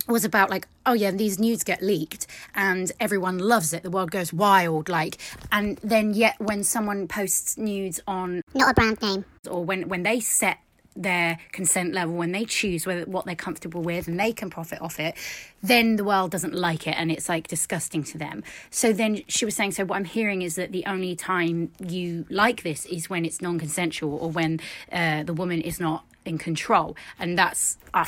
was 0.08 0.24
about 0.24 0.50
like 0.50 0.66
oh 0.86 0.92
yeah 0.92 1.10
these 1.10 1.38
nudes 1.38 1.62
get 1.62 1.82
leaked 1.82 2.26
and 2.54 2.90
everyone 3.00 3.38
loves 3.38 3.72
it 3.72 3.82
the 3.82 3.90
world 3.90 4.10
goes 4.10 4.32
wild 4.32 4.88
like 4.88 5.18
and 5.52 5.78
then 5.82 6.14
yet 6.14 6.34
when 6.40 6.64
someone 6.64 7.06
posts 7.06 7.56
nudes 7.56 8.00
on 8.06 8.42
Not 8.54 8.70
a 8.70 8.74
brand 8.74 9.00
name. 9.02 9.24
or 9.48 9.64
when 9.64 9.88
when 9.88 10.02
they 10.02 10.20
set 10.20 10.58
their 10.96 11.38
consent 11.52 11.94
level 11.94 12.16
when 12.16 12.32
they 12.32 12.44
choose 12.44 12.84
whether 12.84 13.04
what 13.04 13.24
they're 13.24 13.36
comfortable 13.36 13.80
with 13.80 14.08
and 14.08 14.18
they 14.18 14.32
can 14.32 14.50
profit 14.50 14.80
off 14.82 14.98
it 14.98 15.14
then 15.62 15.94
the 15.94 16.02
world 16.02 16.32
doesn't 16.32 16.52
like 16.52 16.86
it 16.86 16.94
and 16.98 17.12
it's 17.12 17.28
like 17.28 17.46
disgusting 17.46 18.02
to 18.02 18.18
them 18.18 18.42
so 18.70 18.92
then 18.92 19.22
she 19.28 19.44
was 19.44 19.54
saying 19.54 19.70
so 19.70 19.84
what 19.84 19.96
i'm 19.96 20.04
hearing 20.04 20.42
is 20.42 20.56
that 20.56 20.72
the 20.72 20.84
only 20.86 21.14
time 21.14 21.70
you 21.86 22.26
like 22.28 22.64
this 22.64 22.86
is 22.86 23.08
when 23.08 23.24
it's 23.24 23.40
non-consensual 23.40 24.12
or 24.16 24.30
when 24.30 24.58
uh, 24.90 25.22
the 25.22 25.32
woman 25.32 25.60
is 25.60 25.78
not 25.78 26.04
in 26.24 26.38
control. 26.38 26.96
And 27.18 27.38
that's 27.38 27.78
uh, 27.94 28.04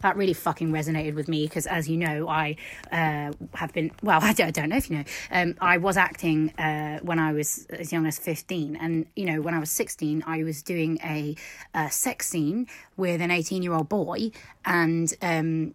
that 0.00 0.16
really 0.16 0.32
fucking 0.32 0.72
resonated 0.72 1.14
with 1.14 1.28
me 1.28 1.46
because 1.46 1.66
as 1.66 1.88
you 1.88 1.98
know 1.98 2.28
i 2.28 2.56
uh, 2.90 3.32
have 3.54 3.72
been 3.74 3.90
well 4.02 4.20
I 4.22 4.32
don't, 4.32 4.48
I 4.48 4.50
don't 4.50 4.70
know 4.70 4.76
if 4.76 4.88
you 4.88 4.98
know 4.98 5.04
um, 5.30 5.54
i 5.60 5.76
was 5.76 5.98
acting 5.98 6.50
uh, 6.56 6.98
when 7.00 7.18
i 7.18 7.32
was 7.32 7.66
as 7.66 7.92
young 7.92 8.06
as 8.06 8.18
15 8.18 8.76
and 8.76 9.06
you 9.14 9.26
know 9.26 9.42
when 9.42 9.52
i 9.52 9.58
was 9.58 9.70
16 9.70 10.24
i 10.26 10.42
was 10.42 10.62
doing 10.62 10.98
a, 11.04 11.36
a 11.74 11.90
sex 11.90 12.30
scene 12.30 12.68
with 12.96 13.20
an 13.20 13.30
18 13.30 13.62
year 13.62 13.74
old 13.74 13.90
boy 13.90 14.30
and 14.64 15.12
um, 15.20 15.74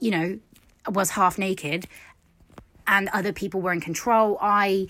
you 0.00 0.10
know 0.10 0.38
was 0.88 1.10
half 1.10 1.38
naked 1.38 1.86
and 2.86 3.08
other 3.12 3.32
people 3.32 3.60
were 3.60 3.72
in 3.72 3.80
control. 3.80 4.38
I 4.40 4.88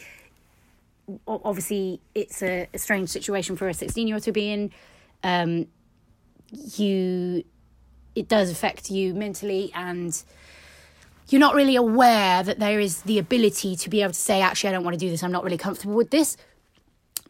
obviously 1.28 2.00
it's 2.14 2.42
a, 2.42 2.66
a 2.72 2.78
strange 2.78 3.10
situation 3.10 3.56
for 3.56 3.68
a 3.68 3.74
16 3.74 4.06
year 4.06 4.16
old 4.16 4.22
to 4.24 4.32
be 4.32 4.50
in 4.50 4.72
um, 5.22 5.66
you 6.50 7.44
it 8.14 8.28
does 8.28 8.50
affect 8.50 8.90
you 8.90 9.14
mentally 9.14 9.72
and 9.74 10.22
you're 11.28 11.40
not 11.40 11.54
really 11.54 11.76
aware 11.76 12.42
that 12.42 12.58
there 12.58 12.78
is 12.78 13.02
the 13.02 13.18
ability 13.18 13.76
to 13.76 13.90
be 13.90 14.02
able 14.02 14.12
to 14.12 14.18
say 14.18 14.40
actually 14.40 14.70
I 14.70 14.72
don't 14.72 14.84
want 14.84 14.94
to 14.94 15.00
do 15.00 15.10
this. 15.10 15.22
I'm 15.22 15.32
not 15.32 15.44
really 15.44 15.58
comfortable 15.58 15.94
with 15.94 16.10
this. 16.10 16.36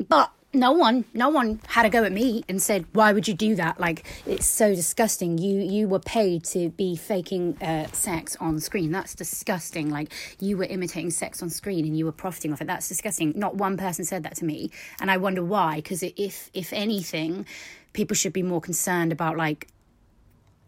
But 0.08 0.30
no 0.52 0.70
one 0.70 1.04
no 1.12 1.28
one 1.28 1.60
had 1.66 1.84
a 1.84 1.90
go 1.90 2.04
at 2.04 2.12
me 2.12 2.44
and 2.48 2.62
said 2.62 2.84
why 2.92 3.12
would 3.12 3.26
you 3.26 3.34
do 3.34 3.54
that? 3.56 3.78
Like 3.80 4.04
it's 4.26 4.46
so 4.46 4.74
disgusting. 4.74 5.38
You 5.38 5.60
you 5.60 5.88
were 5.88 6.00
paid 6.00 6.44
to 6.46 6.70
be 6.70 6.96
faking 6.96 7.56
uh, 7.62 7.86
sex 7.92 8.36
on 8.40 8.60
screen. 8.60 8.90
That's 8.90 9.14
disgusting. 9.14 9.90
Like 9.90 10.12
you 10.40 10.56
were 10.56 10.64
imitating 10.64 11.10
sex 11.10 11.42
on 11.42 11.50
screen 11.50 11.84
and 11.84 11.96
you 11.96 12.04
were 12.04 12.12
profiting 12.12 12.52
off 12.52 12.60
it. 12.60 12.66
That's 12.66 12.88
disgusting. 12.88 13.32
Not 13.36 13.56
one 13.56 13.76
person 13.76 14.04
said 14.04 14.24
that 14.24 14.36
to 14.36 14.44
me 14.44 14.70
and 15.00 15.10
i 15.10 15.16
wonder 15.16 15.44
why 15.44 15.76
because 15.76 16.02
if 16.02 16.50
if 16.52 16.72
anything 16.72 17.46
people 17.94 18.14
should 18.14 18.32
be 18.32 18.42
more 18.42 18.60
concerned 18.60 19.10
about 19.12 19.38
like 19.38 19.68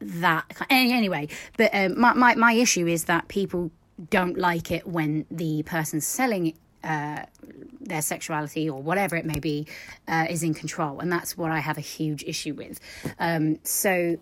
that 0.00 0.44
anyway 0.70 1.28
but 1.56 1.70
um, 1.74 1.98
my, 1.98 2.12
my 2.14 2.34
my 2.34 2.52
issue 2.52 2.86
is 2.86 3.04
that 3.04 3.28
people 3.28 3.70
don't 4.10 4.38
like 4.38 4.70
it 4.70 4.86
when 4.86 5.24
the 5.30 5.62
person 5.62 6.00
selling 6.00 6.54
uh, 6.84 7.24
their 7.80 8.02
sexuality 8.02 8.68
or 8.68 8.80
whatever 8.82 9.16
it 9.16 9.24
may 9.24 9.38
be 9.38 9.66
uh, 10.08 10.26
is 10.28 10.42
in 10.42 10.54
control 10.54 11.00
and 11.00 11.10
that's 11.10 11.36
what 11.36 11.50
i 11.50 11.58
have 11.58 11.78
a 11.78 11.82
huge 11.82 12.22
issue 12.24 12.54
with. 12.54 12.78
Um, 13.18 13.58
so 13.64 14.18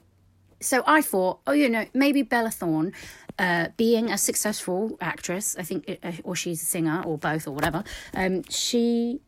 so 0.61 0.83
i 0.87 1.03
thought 1.03 1.41
oh 1.47 1.53
you 1.53 1.69
know 1.69 1.85
maybe 1.93 2.23
bella 2.23 2.51
thorne 2.51 2.93
uh, 3.39 3.69
being 3.77 4.11
a 4.11 4.17
successful 4.17 4.97
actress 5.01 5.57
i 5.59 5.63
think 5.63 5.99
uh, 6.03 6.13
or 6.23 6.35
she's 6.37 6.63
a 6.63 6.65
singer 6.65 7.03
or 7.05 7.19
both 7.19 7.47
or 7.47 7.51
whatever 7.51 7.85
um, 8.15 8.43
she 8.45 9.21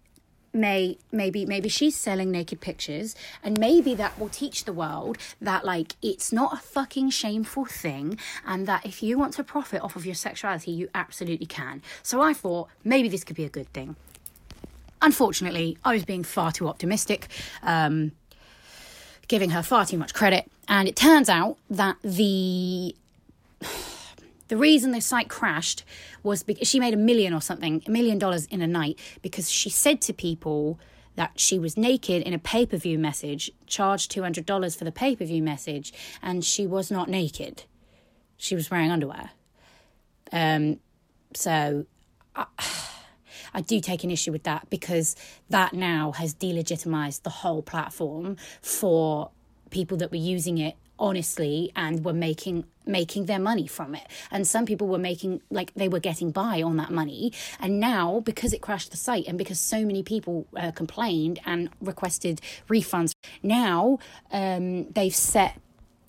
may 0.56 0.98
maybe 1.12 1.46
maybe 1.46 1.68
she's 1.68 1.96
selling 1.96 2.30
naked 2.30 2.60
pictures 2.60 3.14
and 3.42 3.58
maybe 3.58 3.94
that 3.94 4.18
will 4.18 4.28
teach 4.28 4.64
the 4.64 4.72
world 4.72 5.18
that 5.40 5.64
like 5.64 5.94
it's 6.02 6.32
not 6.32 6.52
a 6.52 6.56
fucking 6.56 7.10
shameful 7.10 7.64
thing 7.64 8.18
and 8.46 8.66
that 8.66 8.84
if 8.84 9.02
you 9.02 9.18
want 9.18 9.34
to 9.34 9.44
profit 9.44 9.82
off 9.82 9.96
of 9.96 10.04
your 10.06 10.14
sexuality 10.14 10.70
you 10.70 10.88
absolutely 10.94 11.46
can. 11.46 11.82
So 12.02 12.20
i 12.20 12.32
thought 12.32 12.68
maybe 12.84 13.08
this 13.08 13.24
could 13.24 13.36
be 13.36 13.44
a 13.44 13.50
good 13.50 13.72
thing. 13.72 13.96
Unfortunately 15.02 15.78
i 15.84 15.92
was 15.92 16.04
being 16.04 16.24
far 16.24 16.52
too 16.52 16.68
optimistic 16.68 17.28
um 17.62 18.12
giving 19.28 19.50
her 19.50 19.62
far 19.62 19.84
too 19.84 19.98
much 19.98 20.14
credit. 20.14 20.50
And 20.68 20.88
it 20.88 20.96
turns 20.96 21.28
out 21.28 21.58
that 21.70 21.96
the 22.02 22.94
The 24.48 24.56
reason 24.56 24.92
the 24.92 25.00
site 25.00 25.28
crashed 25.28 25.84
was 26.22 26.42
because 26.42 26.68
she 26.68 26.80
made 26.80 26.94
a 26.94 26.98
million 26.98 27.32
or 27.32 27.40
something, 27.40 27.82
a 27.86 27.90
million 27.90 28.18
dollars 28.18 28.46
in 28.46 28.62
a 28.62 28.66
night, 28.66 28.98
because 29.22 29.50
she 29.50 29.70
said 29.70 30.00
to 30.02 30.12
people 30.12 30.78
that 31.16 31.32
she 31.40 31.58
was 31.58 31.76
naked 31.76 32.22
in 32.22 32.32
a 32.32 32.38
pay 32.38 32.66
per 32.66 32.76
view 32.76 32.98
message, 32.98 33.50
charged 33.66 34.12
$200 34.12 34.76
for 34.76 34.84
the 34.84 34.92
pay 34.92 35.16
per 35.16 35.24
view 35.24 35.42
message, 35.42 35.92
and 36.22 36.44
she 36.44 36.66
was 36.66 36.90
not 36.90 37.08
naked. 37.08 37.64
She 38.36 38.54
was 38.54 38.70
wearing 38.70 38.90
underwear. 38.90 39.30
Um, 40.32 40.78
so 41.34 41.86
I, 42.34 42.46
I 43.54 43.62
do 43.62 43.80
take 43.80 44.04
an 44.04 44.10
issue 44.10 44.32
with 44.32 44.42
that 44.42 44.68
because 44.68 45.16
that 45.48 45.72
now 45.72 46.12
has 46.12 46.34
delegitimized 46.34 47.22
the 47.22 47.30
whole 47.30 47.62
platform 47.62 48.36
for 48.60 49.30
people 49.70 49.96
that 49.96 50.10
were 50.10 50.16
using 50.18 50.58
it 50.58 50.76
honestly 50.98 51.72
and 51.76 52.04
were 52.04 52.12
making 52.12 52.64
making 52.86 53.26
their 53.26 53.38
money 53.38 53.66
from 53.66 53.94
it. 53.94 54.06
And 54.30 54.46
some 54.46 54.64
people 54.64 54.86
were 54.86 54.98
making 54.98 55.42
like 55.50 55.74
they 55.74 55.88
were 55.88 56.00
getting 56.00 56.30
by 56.30 56.62
on 56.62 56.76
that 56.76 56.90
money. 56.90 57.32
And 57.58 57.80
now 57.80 58.20
because 58.20 58.52
it 58.52 58.62
crashed 58.62 58.90
the 58.90 58.96
site 58.96 59.26
and 59.26 59.36
because 59.36 59.58
so 59.58 59.84
many 59.84 60.02
people 60.02 60.46
uh, 60.56 60.70
complained 60.70 61.40
and 61.44 61.68
requested 61.80 62.40
refunds 62.68 63.12
now 63.42 63.98
um, 64.32 64.90
they've 64.92 65.14
set 65.14 65.60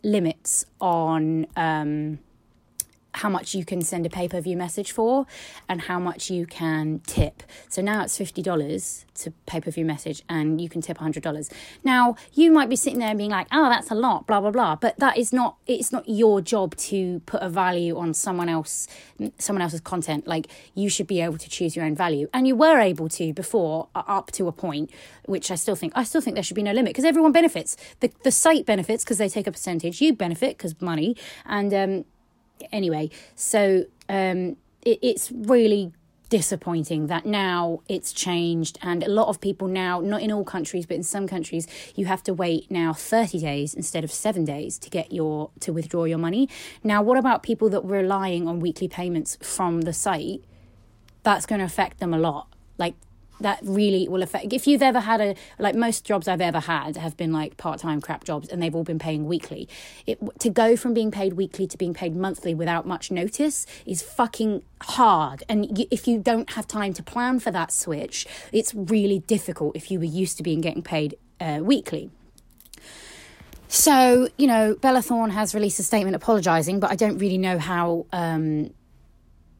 limits 0.03 0.65
on 0.79 1.47
um, 1.55 2.19
how 3.17 3.29
much 3.29 3.55
you 3.55 3.65
can 3.65 3.81
send 3.81 4.05
a 4.05 4.09
pay 4.09 4.27
per 4.27 4.39
view 4.39 4.55
message 4.55 4.91
for 4.91 5.25
and 5.67 5.81
how 5.81 5.99
much 5.99 6.29
you 6.29 6.45
can 6.45 6.99
tip. 7.05 7.43
So 7.69 7.81
now 7.81 8.03
it's 8.03 8.17
$50 8.17 9.05
to 9.15 9.31
pay 9.45 9.59
per 9.59 9.71
view 9.71 9.85
message 9.85 10.21
and 10.29 10.61
you 10.61 10.69
can 10.69 10.81
tip 10.81 10.97
$100. 10.97 11.51
Now, 11.83 12.15
you 12.33 12.51
might 12.51 12.69
be 12.69 12.75
sitting 12.75 12.99
there 12.99 13.15
being 13.15 13.31
like, 13.31 13.47
oh, 13.51 13.69
that's 13.69 13.89
a 13.91 13.95
lot, 13.95 14.27
blah, 14.27 14.39
blah, 14.39 14.51
blah. 14.51 14.75
But 14.75 14.97
that 14.99 15.17
is 15.17 15.33
not, 15.33 15.57
it's 15.65 15.91
not 15.91 16.07
your 16.07 16.41
job 16.41 16.75
to 16.77 17.19
put 17.21 17.41
a 17.41 17.49
value 17.49 17.97
on 17.97 18.13
someone 18.13 18.49
else, 18.49 18.87
someone 19.39 19.61
else's 19.61 19.81
content. 19.81 20.27
Like 20.27 20.47
you 20.75 20.89
should 20.89 21.07
be 21.07 21.21
able 21.21 21.37
to 21.37 21.49
choose 21.49 21.75
your 21.75 21.85
own 21.85 21.95
value. 21.95 22.29
And 22.33 22.47
you 22.47 22.55
were 22.55 22.79
able 22.79 23.09
to 23.09 23.33
before 23.33 23.89
up 23.95 24.31
to 24.33 24.47
a 24.47 24.51
point, 24.51 24.91
which 25.25 25.49
I 25.49 25.55
still 25.55 25.75
think, 25.75 25.93
I 25.95 26.03
still 26.03 26.21
think 26.21 26.35
there 26.35 26.43
should 26.43 26.55
be 26.55 26.63
no 26.63 26.71
limit 26.71 26.91
because 26.91 27.05
everyone 27.05 27.31
benefits. 27.31 27.75
The, 27.99 28.11
the 28.23 28.31
site 28.31 28.65
benefits 28.65 29.03
because 29.03 29.17
they 29.17 29.29
take 29.29 29.47
a 29.47 29.51
percentage. 29.51 30.01
You 30.01 30.13
benefit 30.13 30.57
because 30.57 30.79
money. 30.81 31.15
And, 31.45 31.73
um, 31.73 32.05
anyway, 32.71 33.09
so 33.35 33.85
um, 34.09 34.57
it, 34.83 34.99
it's 35.01 35.31
really 35.31 35.91
disappointing 36.29 37.07
that 37.07 37.25
now 37.25 37.81
it's 37.87 38.11
changed 38.11 38.77
and 38.81 39.03
a 39.03 39.09
lot 39.09 39.29
of 39.29 39.39
people 39.39 39.67
now 39.67 40.01
not 40.01 40.21
in 40.21 40.29
all 40.31 40.43
countries 40.43 40.85
but 40.85 40.95
in 40.95 41.03
some 41.03 41.25
countries 41.25 41.67
you 41.95 42.05
have 42.05 42.21
to 42.21 42.33
wait 42.33 42.69
now 42.69 42.91
30 42.91 43.39
days 43.39 43.73
instead 43.73 44.03
of 44.03 44.11
7 44.11 44.43
days 44.43 44.77
to 44.77 44.89
get 44.89 45.13
your 45.13 45.51
to 45.61 45.71
withdraw 45.71 46.03
your 46.03 46.17
money. 46.17 46.49
Now 46.83 47.01
what 47.01 47.17
about 47.17 47.43
people 47.43 47.69
that 47.69 47.85
were 47.85 47.97
relying 47.97 48.47
on 48.47 48.59
weekly 48.59 48.87
payments 48.87 49.37
from 49.41 49.81
the 49.81 49.93
site? 49.93 50.43
That's 51.23 51.45
going 51.45 51.59
to 51.59 51.65
affect 51.65 51.99
them 51.99 52.13
a 52.13 52.19
lot. 52.19 52.47
Like 52.77 52.95
that 53.39 53.59
really 53.63 54.07
will 54.07 54.23
affect 54.23 54.51
if 54.53 54.67
you've 54.67 54.81
ever 54.81 54.99
had 54.99 55.21
a 55.21 55.35
like 55.59 55.75
most 55.75 56.03
jobs 56.03 56.27
i've 56.27 56.41
ever 56.41 56.59
had 56.59 56.97
have 56.97 57.15
been 57.17 57.31
like 57.31 57.57
part-time 57.57 58.01
crap 58.01 58.23
jobs 58.23 58.49
and 58.49 58.61
they've 58.61 58.75
all 58.75 58.83
been 58.83 58.99
paying 58.99 59.25
weekly. 59.25 59.67
It 60.05 60.19
to 60.39 60.49
go 60.49 60.75
from 60.75 60.93
being 60.93 61.11
paid 61.11 61.33
weekly 61.33 61.67
to 61.67 61.77
being 61.77 61.93
paid 61.93 62.15
monthly 62.15 62.53
without 62.53 62.85
much 62.85 63.11
notice 63.11 63.65
is 63.85 64.01
fucking 64.01 64.63
hard. 64.81 65.43
And 65.49 65.87
if 65.91 66.07
you 66.07 66.19
don't 66.19 66.51
have 66.51 66.67
time 66.67 66.93
to 66.93 67.03
plan 67.03 67.39
for 67.39 67.51
that 67.51 67.71
switch 67.71 68.25
it's 68.51 68.73
really 68.73 69.19
difficult 69.19 69.75
if 69.75 69.91
you 69.91 69.99
were 69.99 70.05
used 70.05 70.37
to 70.37 70.43
being 70.43 70.61
getting 70.61 70.83
paid 70.83 71.17
uh, 71.39 71.59
weekly. 71.61 72.09
So 73.67 74.29
you 74.37 74.47
know 74.47 74.75
bella 74.75 75.01
thorne 75.01 75.31
has 75.31 75.53
released 75.53 75.79
a 75.79 75.83
statement 75.83 76.15
apologizing 76.15 76.79
but 76.79 76.89
i 76.89 76.95
don't 76.95 77.17
really 77.17 77.37
know 77.37 77.59
how 77.59 78.05
um 78.13 78.71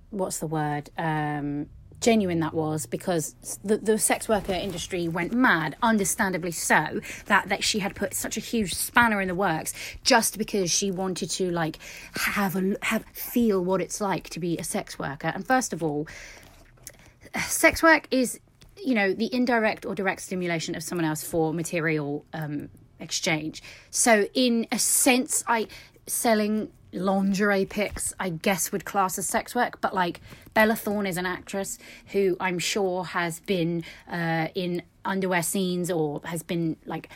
what's 0.09 0.39
the 0.39 0.47
word? 0.47 0.89
Um 0.97 1.67
genuine 2.01 2.39
that 2.39 2.53
was 2.53 2.85
because 2.85 3.35
the, 3.63 3.77
the 3.77 3.97
sex 3.97 4.29
worker 4.29 4.53
industry 4.53 5.07
went 5.07 5.33
mad, 5.33 5.75
understandably 5.81 6.51
so, 6.51 7.01
that, 7.25 7.49
that 7.49 7.63
she 7.63 7.79
had 7.79 7.95
put 7.95 8.13
such 8.13 8.37
a 8.37 8.39
huge 8.39 8.73
spanner 8.73 9.21
in 9.21 9.27
the 9.27 9.35
works 9.35 9.73
just 10.03 10.37
because 10.37 10.71
she 10.71 10.91
wanted 10.91 11.29
to 11.31 11.49
like 11.51 11.79
have 12.15 12.55
a 12.55 12.75
have 12.83 13.03
feel 13.13 13.63
what 13.63 13.81
it's 13.81 13.99
like 13.99 14.29
to 14.29 14.39
be 14.39 14.57
a 14.57 14.63
sex 14.63 14.99
worker. 14.99 15.31
And 15.33 15.45
first 15.45 15.73
of 15.73 15.83
all, 15.83 16.07
sex 17.47 17.81
work 17.81 18.07
is 18.11 18.39
you 18.83 18.93
know 18.93 19.13
the 19.13 19.33
indirect 19.33 19.85
or 19.85 19.95
direct 19.95 20.21
stimulation 20.21 20.75
of 20.75 20.83
someone 20.83 21.05
else 21.05 21.23
for 21.23 21.53
material 21.53 22.25
um, 22.33 22.69
exchange. 22.99 23.63
So 23.89 24.27
in 24.33 24.67
a 24.71 24.79
sense, 24.79 25.43
I 25.47 25.67
selling 26.05 26.69
lingerie 26.91 27.65
pics, 27.65 28.13
I 28.19 28.29
guess, 28.29 28.71
would 28.71 28.85
class 28.85 29.17
as 29.17 29.27
sex 29.27 29.53
work. 29.53 29.81
But 29.81 29.93
like 29.93 30.21
Bella 30.53 30.75
Thorne 30.75 31.07
is 31.07 31.17
an 31.17 31.25
actress 31.25 31.77
who 32.07 32.37
I'm 32.39 32.59
sure 32.59 33.03
has 33.05 33.39
been 33.41 33.83
uh, 34.11 34.47
in 34.55 34.81
underwear 35.05 35.43
scenes 35.43 35.89
or 35.89 36.21
has 36.25 36.43
been 36.43 36.77
like 36.85 37.09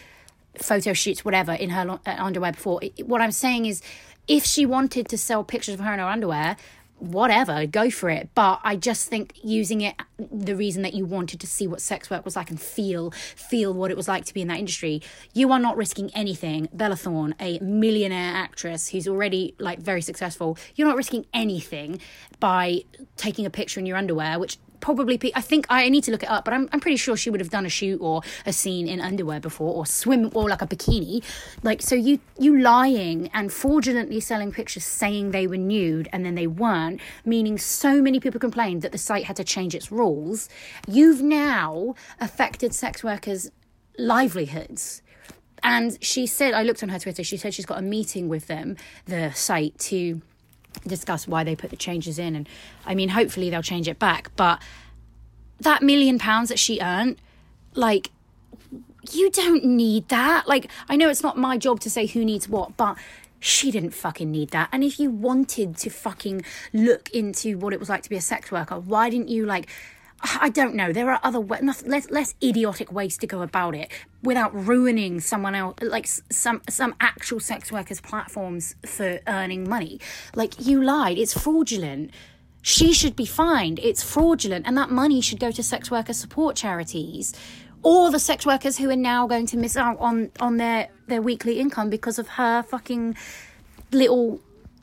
photo 0.56 0.94
shoots, 0.94 1.24
whatever, 1.24 1.54
in 1.54 1.70
her 1.72 2.00
uh, 2.06 2.16
underwear 2.18 2.52
before. 2.52 2.82
What 3.06 3.22
I'm 3.22 3.32
saying 3.32 3.66
is, 3.66 3.82
if 4.28 4.46
she 4.46 4.66
wanted 4.66 5.08
to 5.10 5.18
sell 5.18 5.44
pictures 5.44 5.76
of 5.76 5.80
her 5.82 5.94
in 5.94 6.00
her 6.00 6.06
underwear, 6.06 6.58
whatever, 7.02 7.66
go 7.66 7.90
for 7.90 8.10
it. 8.10 8.30
But 8.36 8.60
I 8.64 8.76
just 8.76 9.10
think 9.10 9.34
using 9.44 9.82
it, 9.82 9.96
the 10.32 10.56
reason 10.56 10.84
that 10.84 10.94
you 10.94 11.06
wanted 11.06 11.40
to 11.40 11.48
see 11.48 11.68
what 11.68 11.82
sex 11.82 12.10
work 12.10 12.24
was 12.24 12.36
like 12.36 12.50
and 12.50 12.62
feel, 12.62 13.12
feel 13.12 13.74
what 13.74 13.92
it 13.92 13.98
was 13.98 14.08
like 14.08 14.26
to 14.26 14.34
be 14.34 14.42
in 14.42 14.48
that 14.50 14.60
industry, 14.60 15.02
you 15.34 15.52
are 15.52 15.60
not 15.60 15.76
risking 15.78 16.12
anything. 16.14 16.70
Bella 16.72 16.96
Thorne, 16.96 17.36
a 17.40 17.60
millionaire 17.60 18.36
actress 18.36 18.90
who's 18.90 19.08
already 19.08 19.56
like 19.60 19.80
very 19.80 20.02
successful, 20.02 20.58
you're 20.76 20.88
not 20.88 20.98
risking 20.98 21.26
anything 21.34 22.00
by 22.40 22.84
taking 23.18 23.46
a 23.46 23.50
picture 23.50 23.80
in 23.80 23.86
your 23.86 23.98
underwear, 23.98 24.40
which 24.40 24.58
probably 24.82 25.20
I 25.36 25.42
think 25.42 25.66
I 25.70 25.88
need 25.90 26.04
to 26.06 26.12
look 26.12 26.24
it 26.24 26.30
up, 26.30 26.46
but 26.46 26.54
I'm 26.54 26.68
I'm 26.74 26.80
pretty 26.80 26.98
sure 26.98 27.16
she 27.16 27.30
would 27.30 27.40
have 27.40 27.50
done 27.50 27.66
a 27.66 27.70
shoot 27.70 28.00
or 28.02 28.22
a 28.46 28.54
scene 28.54 28.88
in 28.88 29.00
underwear 29.00 29.40
before 29.40 29.74
or 29.74 29.86
swim 29.86 30.32
or 30.34 30.50
like 30.50 30.62
a 30.62 30.68
bikini. 30.68 31.24
Like 31.64 31.82
so 31.82 31.96
you 31.96 32.20
you 32.38 32.60
lying 32.60 33.30
and 33.34 33.52
fraudulently 33.52 34.20
selling 34.20 34.52
pictures 34.52 34.84
saying 34.84 35.32
they 35.32 35.48
were 35.48 35.58
nude 35.58 36.10
and 36.12 36.26
then 36.26 36.36
they 36.36 36.48
weren't, 36.48 37.00
meaning 37.24 37.58
so 37.58 38.02
many 38.02 38.20
people 38.20 38.40
complained 38.40 38.82
that 38.82 38.92
the 38.92 38.98
site 38.98 39.26
had 39.26 39.36
to 39.38 39.44
change 39.44 39.76
its 39.76 39.92
rules. 39.92 40.50
You've 40.88 41.22
now 41.22 41.96
affected 42.20 42.74
sex 42.74 43.04
workers' 43.04 43.52
livelihoods. 43.98 45.02
And 45.64 46.04
she 46.04 46.26
said, 46.26 46.56
I 46.56 46.64
looked 46.64 46.82
on 46.82 46.90
her 46.90 46.98
Twitter, 46.98 47.24
she 47.24 47.38
said 47.38 47.54
she's 47.54 47.68
got 47.68 47.78
a 47.78 47.84
meeting 47.84 48.28
with 48.28 48.48
them, 48.48 48.78
the 49.06 49.32
site, 49.34 49.78
to 49.80 50.22
discuss 50.86 51.28
why 51.28 51.44
they 51.44 51.56
put 51.56 51.70
the 51.70 51.76
changes 51.76 52.18
in. 52.20 52.36
And 52.36 52.50
I 52.86 52.96
mean, 52.96 53.10
hopefully 53.10 53.50
they'll 53.50 53.62
change 53.62 53.88
it 53.88 54.00
back. 54.00 54.32
But 54.36 54.62
that 55.60 55.82
million 55.82 56.20
pounds 56.20 56.50
that 56.50 56.60
she 56.60 56.80
earned, 56.82 57.18
like, 57.76 58.12
you 59.12 59.32
don't 59.32 59.64
need 59.64 60.08
that. 60.10 60.48
Like, 60.48 60.70
I 60.88 60.96
know 60.96 61.10
it's 61.10 61.24
not 61.24 61.38
my 61.38 61.58
job 61.58 61.80
to 61.82 61.90
say 61.90 62.06
who 62.06 62.24
needs 62.24 62.48
what, 62.48 62.78
but 62.78 62.98
she 63.40 63.72
didn't 63.72 63.92
fucking 63.92 64.30
need 64.30 64.52
that. 64.52 64.70
And 64.72 64.84
if 64.84 65.00
you 65.00 65.10
wanted 65.10 65.76
to 65.78 65.90
fucking 65.90 66.44
look 66.74 67.10
into 67.10 67.58
what 67.58 67.74
it 67.74 67.80
was 67.80 67.90
like 67.90 68.04
to 68.04 68.10
be 68.10 68.16
a 68.16 68.22
sex 68.22 68.52
worker, 68.52 68.80
why 68.80 69.10
didn't 69.10 69.30
you 69.30 69.46
like 69.46 69.68
I 70.24 70.50
don't 70.50 70.76
know. 70.76 70.94
There 70.94 71.10
are 71.10 71.20
other 71.24 71.40
less 71.40 71.84
less 71.84 72.36
idiotic 72.44 72.92
ways 72.92 73.18
to 73.18 73.28
go 73.28 73.42
about 73.42 73.76
it 73.76 73.92
without 74.22 74.54
ruining 74.54 75.20
someone 75.20 75.56
else, 75.56 75.76
like 75.82 76.08
some 76.08 76.62
some 76.70 76.96
actual 77.00 77.40
sex 77.40 77.72
workers' 77.72 78.02
platforms 78.02 78.76
for 78.86 79.20
earning 79.28 79.68
money. 79.68 80.00
Like 80.36 80.66
you 80.66 80.84
lied. 80.84 81.18
It's 81.18 81.38
fraudulent. 81.38 82.12
She 82.62 82.94
should 82.94 83.16
be 83.16 83.26
fined. 83.26 83.80
It's 83.80 84.04
fraudulent, 84.04 84.68
and 84.68 84.78
that 84.78 84.92
money 84.92 85.22
should 85.22 85.40
go 85.40 85.52
to 85.52 85.64
sex 85.64 85.90
worker 85.90 86.14
support 86.14 86.56
charities, 86.56 87.34
or 87.82 88.12
the 88.12 88.20
sex 88.20 88.46
workers 88.46 88.78
who 88.78 88.90
are 88.92 88.96
now 88.96 89.26
going 89.26 89.48
to 89.48 89.58
miss 89.58 89.76
out 89.76 89.98
on 90.00 90.32
on 90.40 90.58
their 90.58 90.90
their 91.08 91.22
weekly 91.22 91.60
income 91.60 91.90
because 91.90 92.20
of 92.20 92.28
her 92.30 92.62
fucking 92.62 93.16
little 93.92 94.40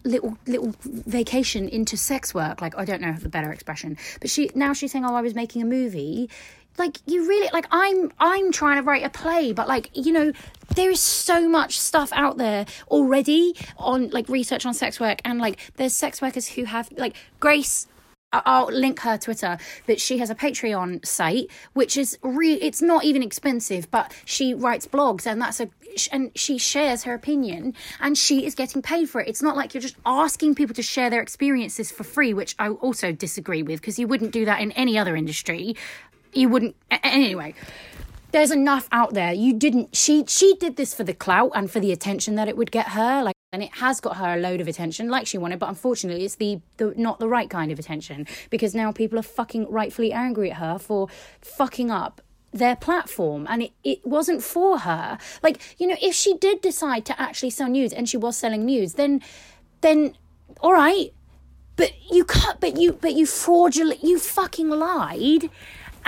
little 0.08 0.36
little 0.46 0.74
vacation 0.82 1.68
into 1.68 1.96
sex 1.96 2.34
work. 2.34 2.60
Like 2.60 2.76
i 2.76 2.84
don't 2.84 3.00
know 3.00 3.12
the 3.12 3.28
better 3.28 3.52
expression 3.52 3.96
but 4.20 4.30
she 4.30 4.50
now 4.54 4.72
she's 4.72 4.92
saying 4.92 5.04
oh 5.04 5.14
i 5.14 5.20
was 5.20 5.34
making 5.34 5.62
a 5.62 5.66
movie. 5.66 6.28
Like 6.76 6.98
you 7.06 7.26
really 7.28 7.50
like 7.52 7.66
i'm 7.72 8.12
i'm 8.20 8.52
trying 8.52 8.76
to 8.76 8.82
write 8.82 9.04
a 9.04 9.10
play 9.10 9.52
but 9.52 9.66
like 9.66 9.90
you 9.94 10.12
know 10.12 10.32
there 10.76 10.90
is 10.90 11.00
so 11.00 11.48
much 11.48 11.78
stuff 11.78 12.10
out 12.12 12.36
there 12.38 12.66
already 12.88 13.56
on 13.78 14.10
like 14.10 14.28
research 14.28 14.64
on 14.64 14.74
sex 14.74 15.00
work 15.00 15.20
and 15.24 15.40
like 15.40 15.58
there's 15.76 15.94
sex 15.94 16.22
workers 16.22 16.46
who 16.46 16.64
have 16.64 16.88
like 16.96 17.16
grace 17.40 17.88
I'll 18.32 18.66
link 18.66 19.00
her 19.00 19.16
Twitter, 19.16 19.58
but 19.86 20.00
she 20.00 20.18
has 20.18 20.28
a 20.28 20.34
Patreon 20.34 21.04
site, 21.06 21.50
which 21.72 21.96
is 21.96 22.18
really, 22.22 22.62
it's 22.62 22.82
not 22.82 23.04
even 23.04 23.22
expensive, 23.22 23.90
but 23.90 24.12
she 24.26 24.52
writes 24.52 24.86
blogs 24.86 25.26
and 25.26 25.40
that's 25.40 25.60
a, 25.60 25.70
and 26.12 26.30
she 26.34 26.58
shares 26.58 27.04
her 27.04 27.14
opinion 27.14 27.74
and 28.00 28.18
she 28.18 28.44
is 28.44 28.54
getting 28.54 28.82
paid 28.82 29.08
for 29.08 29.22
it. 29.22 29.28
It's 29.28 29.42
not 29.42 29.56
like 29.56 29.72
you're 29.72 29.80
just 29.80 29.96
asking 30.04 30.56
people 30.56 30.74
to 30.74 30.82
share 30.82 31.08
their 31.08 31.22
experiences 31.22 31.90
for 31.90 32.04
free, 32.04 32.34
which 32.34 32.54
I 32.58 32.68
also 32.68 33.12
disagree 33.12 33.62
with 33.62 33.80
because 33.80 33.98
you 33.98 34.06
wouldn't 34.06 34.32
do 34.32 34.44
that 34.44 34.60
in 34.60 34.72
any 34.72 34.98
other 34.98 35.16
industry. 35.16 35.76
You 36.34 36.50
wouldn't, 36.50 36.76
anyway 36.90 37.54
there's 38.30 38.50
enough 38.50 38.86
out 38.92 39.14
there 39.14 39.32
you 39.32 39.54
didn't 39.54 39.96
she 39.96 40.22
she 40.26 40.54
did 40.56 40.76
this 40.76 40.92
for 40.92 41.02
the 41.02 41.14
clout 41.14 41.50
and 41.54 41.70
for 41.70 41.80
the 41.80 41.90
attention 41.90 42.34
that 42.34 42.46
it 42.46 42.58
would 42.58 42.70
get 42.70 42.88
her 42.88 43.22
like 43.22 43.34
and 43.52 43.62
it 43.62 43.74
has 43.76 44.00
got 44.00 44.16
her 44.16 44.34
a 44.34 44.36
load 44.36 44.60
of 44.60 44.68
attention 44.68 45.08
like 45.08 45.26
she 45.26 45.38
wanted 45.38 45.58
but 45.58 45.68
unfortunately 45.68 46.24
it's 46.24 46.36
the, 46.36 46.60
the 46.76 46.92
not 46.96 47.18
the 47.18 47.28
right 47.28 47.48
kind 47.48 47.72
of 47.72 47.78
attention 47.78 48.26
because 48.50 48.74
now 48.74 48.92
people 48.92 49.18
are 49.18 49.22
fucking 49.22 49.66
rightfully 49.70 50.12
angry 50.12 50.50
at 50.50 50.58
her 50.58 50.78
for 50.78 51.08
fucking 51.40 51.90
up 51.90 52.20
their 52.52 52.76
platform 52.76 53.46
and 53.48 53.62
it, 53.62 53.72
it 53.84 54.06
wasn't 54.06 54.42
for 54.42 54.78
her. 54.80 55.18
Like 55.42 55.76
you 55.78 55.86
know 55.86 55.96
if 56.00 56.14
she 56.14 56.36
did 56.36 56.60
decide 56.60 57.04
to 57.06 57.20
actually 57.20 57.50
sell 57.50 57.68
news 57.68 57.92
and 57.92 58.08
she 58.08 58.16
was 58.16 58.36
selling 58.36 58.64
news 58.64 58.94
then 58.94 59.22
then 59.80 60.14
all 60.60 60.72
right 60.72 61.12
but 61.76 61.92
you 62.10 62.24
cut 62.24 62.60
but 62.60 62.76
you 62.76 62.92
but 62.92 63.14
you 63.14 63.24
fraudulent 63.24 64.02
you 64.02 64.18
fucking 64.18 64.68
lied 64.68 65.48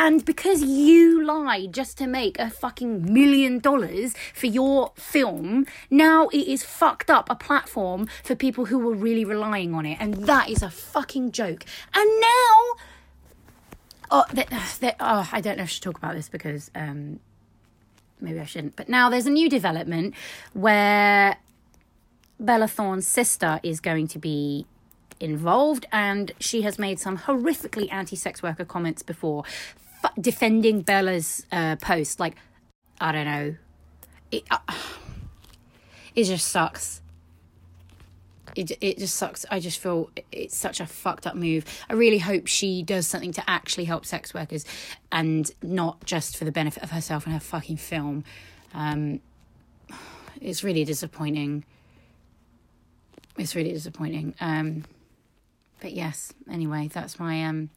and 0.02 0.24
because 0.24 0.62
you 0.62 1.22
lied 1.22 1.74
just 1.74 1.98
to 1.98 2.06
make 2.06 2.38
a 2.38 2.48
fucking 2.48 3.12
million 3.12 3.58
dollars 3.58 4.14
for 4.32 4.46
your 4.46 4.92
film, 4.96 5.66
now 5.90 6.28
it 6.28 6.48
is 6.48 6.62
fucked 6.62 7.10
up 7.10 7.28
a 7.28 7.34
platform 7.34 8.08
for 8.24 8.34
people 8.34 8.64
who 8.64 8.78
were 8.78 8.94
really 8.94 9.26
relying 9.26 9.74
on 9.74 9.84
it. 9.84 9.98
And 10.00 10.14
that 10.24 10.48
is 10.48 10.62
a 10.62 10.70
fucking 10.70 11.32
joke. 11.32 11.66
And 11.94 12.10
now. 12.18 12.56
Oh, 14.10 14.24
they, 14.32 14.46
they, 14.80 14.94
oh 14.98 15.28
I 15.30 15.42
don't 15.42 15.58
know 15.58 15.64
if 15.64 15.68
I 15.68 15.70
should 15.70 15.82
talk 15.82 15.98
about 15.98 16.14
this 16.14 16.30
because 16.30 16.70
um, 16.74 17.20
maybe 18.22 18.40
I 18.40 18.46
shouldn't. 18.46 18.76
But 18.76 18.88
now 18.88 19.10
there's 19.10 19.26
a 19.26 19.30
new 19.30 19.50
development 19.50 20.14
where 20.54 21.36
Bella 22.40 22.68
Thorne's 22.68 23.06
sister 23.06 23.60
is 23.62 23.80
going 23.80 24.08
to 24.08 24.18
be 24.18 24.64
involved, 25.20 25.84
and 25.92 26.32
she 26.40 26.62
has 26.62 26.78
made 26.78 26.98
some 26.98 27.18
horrifically 27.18 27.92
anti 27.92 28.16
sex 28.16 28.42
worker 28.42 28.64
comments 28.64 29.02
before, 29.02 29.44
f- 30.04 30.12
defending 30.20 30.82
Bella's 30.82 31.46
uh, 31.52 31.76
post. 31.76 32.20
Like, 32.20 32.36
I 33.00 33.12
don't 33.12 33.26
know. 33.26 33.56
It, 34.30 34.44
uh, 34.50 34.58
it 36.14 36.24
just 36.24 36.48
sucks. 36.48 37.00
It, 38.56 38.72
it 38.80 38.98
just 38.98 39.14
sucks. 39.14 39.46
I 39.50 39.60
just 39.60 39.78
feel 39.78 40.10
it's 40.32 40.56
such 40.56 40.80
a 40.80 40.86
fucked 40.86 41.26
up 41.26 41.36
move. 41.36 41.64
I 41.88 41.94
really 41.94 42.18
hope 42.18 42.46
she 42.46 42.82
does 42.82 43.06
something 43.06 43.32
to 43.32 43.48
actually 43.48 43.84
help 43.84 44.04
sex 44.04 44.34
workers 44.34 44.64
and 45.12 45.50
not 45.62 46.04
just 46.04 46.36
for 46.36 46.44
the 46.44 46.52
benefit 46.52 46.82
of 46.82 46.90
herself 46.90 47.24
and 47.26 47.34
her 47.34 47.40
fucking 47.40 47.76
film. 47.76 48.24
Um, 48.74 49.20
it's 50.40 50.64
really 50.64 50.84
disappointing. 50.84 51.64
It's 53.38 53.54
really 53.54 53.72
disappointing. 53.72 54.34
Um, 54.40 54.84
but 55.80 55.92
yes, 55.92 56.32
anyway, 56.50 56.90
that's 56.92 57.18
my 57.18 57.44
um 57.44 57.70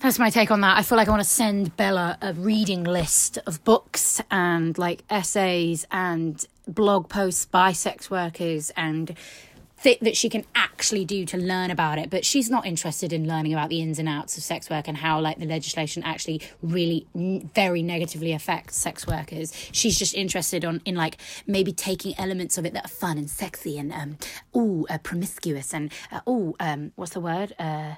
that's 0.00 0.18
my 0.18 0.30
take 0.30 0.50
on 0.50 0.60
that. 0.60 0.78
I 0.78 0.82
feel 0.82 0.96
like 0.96 1.08
I 1.08 1.10
want 1.10 1.22
to 1.22 1.28
send 1.28 1.76
Bella 1.76 2.18
a 2.22 2.32
reading 2.32 2.84
list 2.84 3.38
of 3.46 3.64
books 3.64 4.20
and 4.30 4.78
like 4.78 5.02
essays 5.10 5.86
and 5.90 6.44
blog 6.68 7.08
posts 7.08 7.46
by 7.46 7.72
sex 7.72 8.08
workers 8.08 8.70
and 8.76 9.16
th- 9.82 9.98
that 9.98 10.16
she 10.16 10.28
can 10.28 10.44
actually 10.54 11.04
do 11.04 11.24
to 11.26 11.36
learn 11.36 11.72
about 11.72 11.98
it. 11.98 12.10
But 12.10 12.24
she's 12.24 12.48
not 12.48 12.64
interested 12.64 13.12
in 13.12 13.26
learning 13.26 13.52
about 13.52 13.70
the 13.70 13.80
ins 13.80 13.98
and 13.98 14.08
outs 14.08 14.36
of 14.36 14.44
sex 14.44 14.70
work 14.70 14.86
and 14.86 14.98
how 14.98 15.20
like 15.20 15.40
the 15.40 15.46
legislation 15.46 16.04
actually 16.04 16.42
really 16.62 17.08
n- 17.16 17.50
very 17.52 17.82
negatively 17.82 18.32
affects 18.32 18.76
sex 18.76 19.04
workers. 19.04 19.52
She's 19.72 19.98
just 19.98 20.14
interested 20.14 20.64
on 20.64 20.80
in 20.84 20.94
like 20.94 21.16
maybe 21.44 21.72
taking 21.72 22.14
elements 22.18 22.56
of 22.56 22.64
it 22.64 22.72
that 22.74 22.84
are 22.84 22.88
fun 22.88 23.18
and 23.18 23.28
sexy 23.28 23.76
and 23.76 23.92
um 23.92 24.18
ooh 24.56 24.86
uh, 24.88 24.98
promiscuous 24.98 25.74
and 25.74 25.90
uh, 26.12 26.20
ooh 26.28 26.54
um 26.60 26.92
what's 26.94 27.14
the 27.14 27.20
word 27.20 27.52
uh 27.58 27.94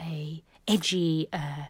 a 0.00 0.42
edgy 0.66 1.28
uh 1.32 1.66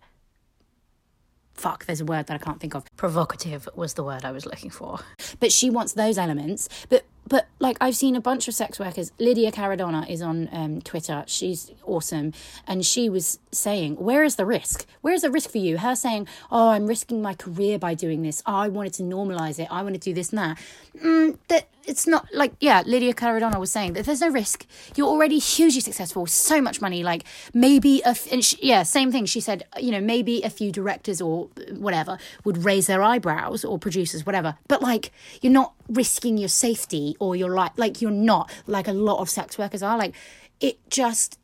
fuck, 1.55 1.87
there's 1.87 2.01
a 2.01 2.05
word 2.05 2.27
that 2.27 2.35
I 2.35 2.39
can't 2.39 2.61
think 2.61 2.75
of. 2.75 2.85
Provocative 2.97 3.69
was 3.75 3.95
the 3.95 4.05
word 4.05 4.25
I 4.25 4.33
was 4.33 4.45
looking 4.45 4.71
for. 4.71 4.99
But 5.41 5.53
she 5.53 5.71
wants 5.71 5.95
those 5.95 6.19
elements. 6.19 6.69
But 6.89 7.05
but 7.27 7.47
like 7.59 7.79
I've 7.81 7.97
seen 7.97 8.17
a 8.17 8.21
bunch 8.21 8.49
of 8.49 8.55
sex 8.55 8.79
workers. 8.79 9.13
Lydia 9.19 9.51
Caradonna 9.51 10.09
is 10.09 10.21
on 10.21 10.49
um, 10.53 10.83
Twitter. 10.83 11.25
She's 11.27 11.71
awesome, 11.85 12.33
and 12.67 12.85
she 12.85 13.09
was 13.09 13.39
saying, 13.51 13.97
"Where 13.97 14.25
is 14.25 14.37
the 14.37 14.45
risk? 14.45 14.87
Where 15.01 15.15
is 15.15 15.23
the 15.23 15.31
risk 15.31 15.51
for 15.51 15.59
you?" 15.59 15.79
Her 15.79 15.97
saying, 15.97 16.29
"Oh, 16.51 16.69
I'm 16.69 16.87
risking 16.87 17.23
my 17.23 17.35
career 17.35 17.79
by 17.79 17.95
doing 17.95 18.23
this. 18.23 18.43
Oh, 18.47 18.57
I 18.57 18.69
wanted 18.69 18.93
to 18.95 19.03
normalize 19.03 19.59
it. 19.59 19.69
I 19.71 19.83
want 19.83 19.95
to 19.95 20.01
do 20.01 20.13
this 20.13 20.31
and 20.31 20.39
that." 20.39 20.59
Mm, 21.03 21.39
that 21.49 21.69
it's 21.87 22.07
not 22.07 22.27
like 22.33 22.55
yeah. 22.61 22.83
Lydia 22.87 23.15
Caradonna 23.15 23.59
was 23.59 23.71
saying 23.71 23.95
that 23.95 24.07
there's 24.07 24.21
no 24.21 24.29
risk. 24.29 24.67
You're 24.97 25.09
already 25.09 25.39
hugely 25.39 25.81
successful, 25.81 26.27
so 26.27 26.61
much 26.61 26.81
money. 26.81 27.03
Like 27.03 27.25
maybe 27.53 28.01
a 28.05 28.11
f- 28.11 28.29
she, 28.43 28.59
yeah, 28.63 28.83
same 28.83 29.13
thing. 29.13 29.27
She 29.27 29.41
said, 29.41 29.65
you 29.81 29.91
know, 29.91 30.01
maybe 30.01 30.43
a 30.43 30.51
few 30.51 30.73
directors 30.73 31.21
or 31.21 31.49
whatever 31.73 32.19
would 32.45 32.65
raise 32.65 32.87
their 32.87 33.03
eyebrows 33.03 33.65
or 33.65 33.79
producers, 33.79 34.27
whatever. 34.27 34.57
But 34.69 34.83
like, 34.83 35.13
you're 35.41 35.53
not 35.53 35.75
risking 35.89 36.39
your 36.39 36.49
safety 36.49 37.17
or 37.19 37.37
your 37.37 37.51
life. 37.51 37.73
Like 37.77 38.01
you're 38.01 38.11
not 38.11 38.51
like 38.67 38.89
a 38.89 38.93
lot 38.93 39.21
of 39.21 39.31
sex 39.31 39.59
workers 39.59 39.83
are. 39.83 39.99
Like 39.99 40.15
it 40.61 40.79
just 40.91 41.39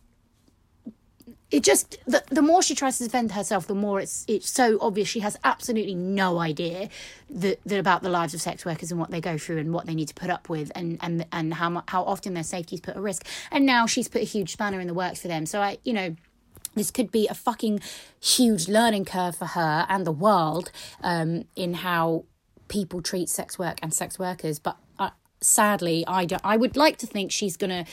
it 1.50 1.62
just 1.62 1.98
the, 2.06 2.22
the 2.28 2.42
more 2.42 2.62
she 2.62 2.74
tries 2.74 2.98
to 2.98 3.04
defend 3.04 3.32
herself 3.32 3.66
the 3.66 3.74
more 3.74 4.00
it's 4.00 4.24
it's 4.28 4.48
so 4.48 4.78
obvious 4.80 5.08
she 5.08 5.20
has 5.20 5.36
absolutely 5.44 5.94
no 5.94 6.38
idea 6.38 6.88
that, 7.28 7.60
that 7.64 7.78
about 7.78 8.02
the 8.02 8.08
lives 8.08 8.34
of 8.34 8.40
sex 8.40 8.64
workers 8.64 8.90
and 8.90 9.00
what 9.00 9.10
they 9.10 9.20
go 9.20 9.36
through 9.36 9.58
and 9.58 9.72
what 9.72 9.86
they 9.86 9.94
need 9.94 10.08
to 10.08 10.14
put 10.14 10.30
up 10.30 10.48
with 10.48 10.70
and 10.74 10.98
and 11.00 11.26
and 11.32 11.54
how 11.54 11.82
how 11.88 12.02
often 12.04 12.34
their 12.34 12.44
safety 12.44 12.76
is 12.76 12.80
put 12.80 12.96
at 12.96 13.02
risk 13.02 13.26
and 13.50 13.66
now 13.66 13.86
she's 13.86 14.08
put 14.08 14.22
a 14.22 14.24
huge 14.24 14.52
spanner 14.52 14.80
in 14.80 14.86
the 14.86 14.94
works 14.94 15.20
for 15.20 15.28
them 15.28 15.46
so 15.46 15.60
i 15.60 15.78
you 15.84 15.92
know 15.92 16.14
this 16.74 16.90
could 16.90 17.10
be 17.10 17.26
a 17.26 17.34
fucking 17.34 17.80
huge 18.20 18.68
learning 18.68 19.04
curve 19.04 19.36
for 19.36 19.46
her 19.46 19.86
and 19.88 20.06
the 20.06 20.12
world 20.12 20.70
um, 21.02 21.44
in 21.56 21.74
how 21.74 22.24
people 22.68 23.02
treat 23.02 23.28
sex 23.28 23.58
work 23.58 23.78
and 23.82 23.92
sex 23.92 24.18
workers. 24.18 24.58
But 24.58 24.76
uh, 24.98 25.10
sadly, 25.40 26.04
I 26.06 26.24
don't. 26.24 26.42
I 26.44 26.56
would 26.56 26.76
like 26.76 26.96
to 26.98 27.06
think 27.06 27.32
she's 27.32 27.56
gonna 27.56 27.84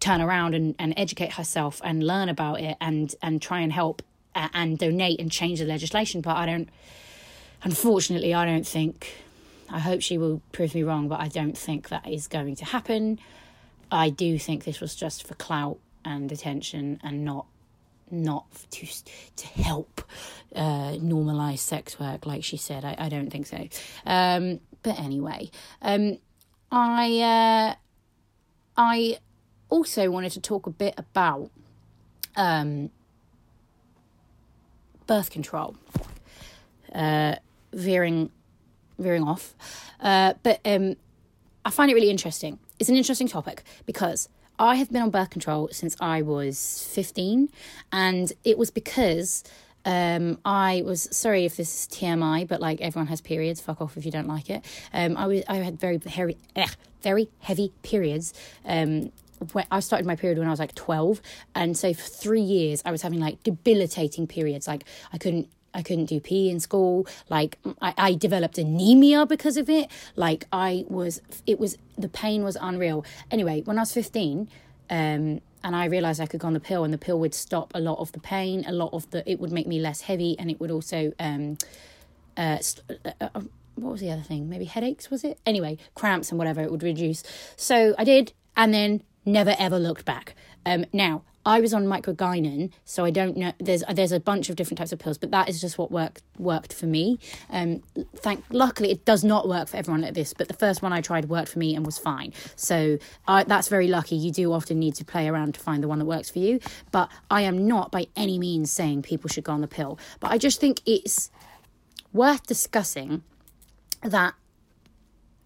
turn 0.00 0.20
around 0.20 0.54
and, 0.54 0.74
and 0.78 0.94
educate 0.96 1.34
herself 1.34 1.80
and 1.84 2.02
learn 2.02 2.28
about 2.28 2.60
it 2.60 2.76
and 2.80 3.14
and 3.22 3.40
try 3.40 3.60
and 3.60 3.72
help 3.72 4.02
uh, 4.34 4.48
and 4.54 4.78
donate 4.78 5.20
and 5.20 5.30
change 5.30 5.60
the 5.60 5.66
legislation. 5.66 6.20
But 6.20 6.36
I 6.36 6.46
don't. 6.46 6.68
Unfortunately, 7.62 8.34
I 8.34 8.44
don't 8.46 8.66
think. 8.66 9.14
I 9.68 9.78
hope 9.78 10.02
she 10.02 10.18
will 10.18 10.42
prove 10.50 10.74
me 10.74 10.82
wrong, 10.82 11.06
but 11.06 11.20
I 11.20 11.28
don't 11.28 11.56
think 11.56 11.90
that 11.90 12.08
is 12.08 12.26
going 12.26 12.56
to 12.56 12.64
happen. 12.64 13.20
I 13.92 14.10
do 14.10 14.38
think 14.38 14.64
this 14.64 14.80
was 14.80 14.96
just 14.96 15.26
for 15.26 15.34
clout 15.34 15.78
and 16.04 16.32
attention 16.32 17.00
and 17.04 17.24
not 17.24 17.46
not 18.10 18.46
to 18.70 18.86
to 19.36 19.46
help 19.46 20.02
uh, 20.54 20.92
normalize 20.92 21.58
sex 21.58 22.00
work, 22.00 22.26
like 22.26 22.42
she 22.42 22.56
said. 22.56 22.84
I, 22.84 22.96
I 22.98 23.08
don't 23.08 23.30
think 23.30 23.46
so. 23.46 23.68
Um, 24.06 24.60
but 24.82 24.98
anyway, 24.98 25.50
um, 25.82 26.18
I 26.72 27.20
uh, 27.20 27.74
I 28.76 29.18
also 29.70 30.10
wanted 30.10 30.32
to 30.32 30.40
talk 30.40 30.66
a 30.66 30.70
bit 30.70 30.94
about 30.98 31.50
um, 32.36 32.90
birth 35.06 35.30
control, 35.30 35.76
uh, 36.94 37.36
veering 37.72 38.30
veering 38.98 39.24
off, 39.24 39.54
uh, 40.00 40.34
but 40.42 40.60
um, 40.64 40.96
I 41.64 41.70
find 41.70 41.90
it 41.90 41.94
really 41.94 42.10
interesting. 42.10 42.58
It's 42.78 42.90
an 42.90 42.96
interesting 42.96 43.28
topic 43.28 43.62
because 43.86 44.28
I 44.58 44.74
have 44.74 44.92
been 44.92 45.02
on 45.02 45.10
birth 45.10 45.30
control 45.30 45.68
since 45.72 45.96
I 46.00 46.20
was 46.22 46.86
15, 46.92 47.48
and 47.92 48.32
it 48.44 48.58
was 48.58 48.70
because 48.70 49.42
um, 49.84 50.38
I 50.44 50.82
was 50.84 51.08
sorry 51.10 51.44
if 51.46 51.56
this 51.56 51.74
is 51.74 51.88
TMI, 51.88 52.46
but 52.46 52.60
like 52.60 52.80
everyone 52.80 53.06
has 53.06 53.20
periods. 53.20 53.60
Fuck 53.60 53.80
off 53.80 53.96
if 53.96 54.04
you 54.04 54.10
don't 54.10 54.28
like 54.28 54.50
it. 54.50 54.64
Um, 54.92 55.16
I 55.16 55.26
was 55.26 55.42
I 55.48 55.56
had 55.56 55.80
very 55.80 55.96
very 55.96 56.36
very 57.02 57.30
heavy 57.40 57.72
periods. 57.82 58.34
Um, 58.64 59.12
when 59.52 59.66
I 59.70 59.80
started 59.80 60.06
my 60.06 60.16
period 60.16 60.38
when 60.38 60.46
I 60.46 60.50
was 60.50 60.60
like 60.60 60.74
12 60.74 61.20
and 61.54 61.76
so 61.76 61.94
for 61.94 62.02
3 62.02 62.40
years 62.40 62.82
I 62.84 62.90
was 62.90 63.02
having 63.02 63.20
like 63.20 63.42
debilitating 63.42 64.26
periods 64.26 64.68
like 64.68 64.84
I 65.12 65.18
couldn't 65.18 65.48
I 65.74 65.82
couldn't 65.82 66.06
do 66.06 66.20
PE 66.20 66.48
in 66.48 66.60
school. 66.60 67.06
Like 67.28 67.58
I, 67.80 67.94
I 67.96 68.14
developed 68.14 68.58
anemia 68.58 69.26
because 69.26 69.56
of 69.56 69.68
it. 69.68 69.90
Like 70.16 70.46
I 70.52 70.84
was, 70.88 71.20
it 71.46 71.60
was 71.60 71.78
the 71.96 72.08
pain 72.08 72.42
was 72.42 72.56
unreal. 72.60 73.04
Anyway, 73.30 73.62
when 73.62 73.78
I 73.78 73.82
was 73.82 73.92
fifteen, 73.92 74.48
um, 74.88 75.40
and 75.62 75.76
I 75.76 75.84
realized 75.84 76.20
I 76.20 76.26
could 76.26 76.40
go 76.40 76.48
on 76.48 76.54
the 76.54 76.60
pill, 76.60 76.84
and 76.84 76.92
the 76.92 76.98
pill 76.98 77.20
would 77.20 77.34
stop 77.34 77.72
a 77.74 77.80
lot 77.80 77.98
of 77.98 78.12
the 78.12 78.20
pain, 78.20 78.64
a 78.66 78.72
lot 78.72 78.92
of 78.92 79.08
the. 79.10 79.28
It 79.30 79.38
would 79.40 79.52
make 79.52 79.66
me 79.66 79.78
less 79.78 80.02
heavy, 80.02 80.36
and 80.38 80.50
it 80.50 80.60
would 80.60 80.70
also. 80.70 81.12
Um, 81.18 81.58
uh, 82.36 82.58
st- 82.58 83.00
uh, 83.04 83.10
uh, 83.20 83.28
uh 83.34 83.40
what 83.76 83.92
was 83.92 84.00
the 84.00 84.10
other 84.10 84.22
thing? 84.22 84.48
Maybe 84.48 84.66
headaches, 84.66 85.10
was 85.10 85.24
it? 85.24 85.38
Anyway, 85.46 85.78
cramps 85.94 86.30
and 86.30 86.38
whatever, 86.38 86.60
it 86.60 86.70
would 86.70 86.82
reduce. 86.82 87.22
So 87.56 87.94
I 87.96 88.04
did, 88.04 88.32
and 88.56 88.74
then 88.74 89.02
never 89.24 89.54
ever 89.58 89.78
looked 89.78 90.04
back. 90.04 90.34
Um, 90.66 90.84
now, 90.92 91.22
I 91.44 91.60
was 91.60 91.72
on 91.72 91.86
microgynon, 91.86 92.70
so 92.84 93.04
I 93.04 93.10
don't 93.10 93.34
know. 93.36 93.52
There's 93.58 93.82
there's 93.92 94.12
a 94.12 94.20
bunch 94.20 94.50
of 94.50 94.56
different 94.56 94.76
types 94.76 94.92
of 94.92 94.98
pills, 94.98 95.16
but 95.16 95.30
that 95.30 95.48
is 95.48 95.60
just 95.60 95.78
what 95.78 95.90
worked 95.90 96.22
worked 96.38 96.74
for 96.74 96.84
me. 96.84 97.18
Um, 97.48 97.82
thank 98.16 98.44
luckily 98.50 98.90
it 98.90 99.06
does 99.06 99.24
not 99.24 99.48
work 99.48 99.68
for 99.68 99.78
everyone 99.78 100.02
like 100.02 100.12
this, 100.12 100.34
but 100.34 100.48
the 100.48 100.54
first 100.54 100.82
one 100.82 100.92
I 100.92 101.00
tried 101.00 101.30
worked 101.30 101.48
for 101.48 101.58
me 101.58 101.74
and 101.74 101.86
was 101.86 101.98
fine. 101.98 102.34
So 102.56 102.98
I, 103.26 103.44
that's 103.44 103.68
very 103.68 103.88
lucky. 103.88 104.16
You 104.16 104.32
do 104.32 104.52
often 104.52 104.78
need 104.78 104.94
to 104.96 105.04
play 105.04 105.28
around 105.28 105.54
to 105.54 105.60
find 105.60 105.82
the 105.82 105.88
one 105.88 105.98
that 105.98 106.04
works 106.04 106.28
for 106.28 106.40
you, 106.40 106.60
but 106.92 107.08
I 107.30 107.42
am 107.42 107.66
not 107.66 107.90
by 107.90 108.08
any 108.16 108.38
means 108.38 108.70
saying 108.70 109.02
people 109.02 109.28
should 109.28 109.44
go 109.44 109.52
on 109.52 109.62
the 109.62 109.68
pill. 109.68 109.98
But 110.20 110.32
I 110.32 110.38
just 110.38 110.60
think 110.60 110.82
it's 110.84 111.30
worth 112.12 112.46
discussing 112.46 113.22
that 114.02 114.34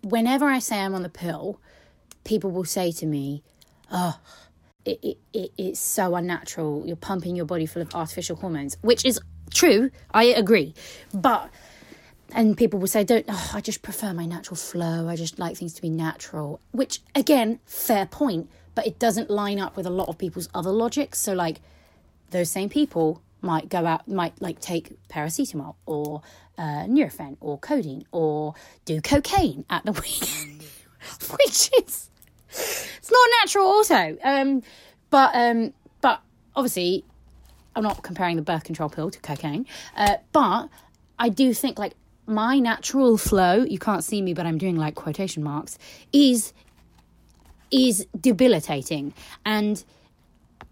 whenever 0.03 0.47
I 0.47 0.59
say 0.59 0.81
I'm 0.81 0.95
on 0.95 1.03
the 1.05 1.09
pill 1.09 1.61
people 2.25 2.51
will 2.51 2.65
say 2.65 2.91
to 2.91 3.07
me, 3.07 3.43
oh, 3.95 4.19
it, 4.85 4.99
it, 5.03 5.19
it, 5.33 5.53
it's 5.57 5.81
so 5.81 6.15
unnatural. 6.15 6.83
You're 6.85 6.97
pumping 6.97 7.37
your 7.37 7.47
body 7.47 7.65
full 7.65 7.81
of 7.81 7.95
artificial 7.95 8.37
hormones, 8.37 8.77
which 8.83 9.05
is 9.05 9.19
true. 9.53 9.91
I 10.13 10.25
agree. 10.25 10.75
But, 11.15 11.49
and 12.33 12.57
people 12.57 12.79
will 12.79 12.89
say, 12.89 13.05
don't, 13.05 13.25
oh, 13.29 13.51
I 13.55 13.61
just 13.61 13.81
prefer 13.81 14.13
my 14.13 14.27
natural 14.27 14.57
flow. 14.57 15.09
I 15.09 15.17
just 15.17 15.39
like 15.39 15.57
things 15.57 15.73
to 15.75 15.83
be 15.83 15.89
natural, 15.89 16.61
which 16.73 17.01
again, 17.15 17.61
fair 17.65 18.05
point, 18.05 18.51
but 18.75 18.87
it 18.87 18.99
doesn't 18.99 19.31
line 19.31 19.59
up 19.59 19.77
with 19.77 19.87
a 19.87 19.91
lot 19.91 20.09
of 20.09 20.19
people's 20.19 20.49
other 20.53 20.71
logics. 20.71 21.19
So, 21.21 21.33
like, 21.33 21.61
those 22.31 22.51
same 22.51 22.69
people 22.69 23.23
might 23.41 23.69
go 23.69 23.87
out, 23.87 24.09
might 24.09 24.41
like 24.43 24.59
take 24.59 24.93
paracetamol 25.09 25.77
or 25.87 26.23
uh, 26.59 26.85
Nurofen 26.85 27.37
or 27.41 27.59
codeine 27.59 28.05
or 28.11 28.55
do 28.85 29.01
cocaine 29.01 29.65
at 29.71 29.85
the 29.85 29.93
weekend, 30.03 30.65
which 31.31 31.71
is 31.79 32.11
it's 32.55 33.11
not 33.11 33.29
natural 33.41 33.67
also. 33.67 34.17
Um, 34.23 34.63
but 35.11 35.35
um, 35.35 35.73
but 36.01 36.23
obviously, 36.57 37.05
I'm 37.75 37.83
not 37.83 38.03
comparing 38.03 38.37
the 38.37 38.43
birth 38.43 38.65
control 38.65 38.89
pill 38.89 39.11
to 39.11 39.19
cocaine. 39.21 39.67
Uh, 39.97 40.17
but 40.33 40.69
I 41.19 41.29
do 41.29 41.53
think 41.55 41.79
like 41.79 41.95
my 42.27 42.59
natural 42.59 43.19
flow. 43.19 43.65
You 43.65 43.79
can't 43.79 44.05
see 44.05 44.23
me, 44.23 44.35
but 44.35 44.47
I'm 44.47 44.59
doing 44.59 44.77
like 44.77 44.95
quotation 44.95 45.43
marks. 45.43 45.79
Is 46.13 46.53
is 47.71 48.07
debilitating 48.19 49.15
and. 49.45 49.85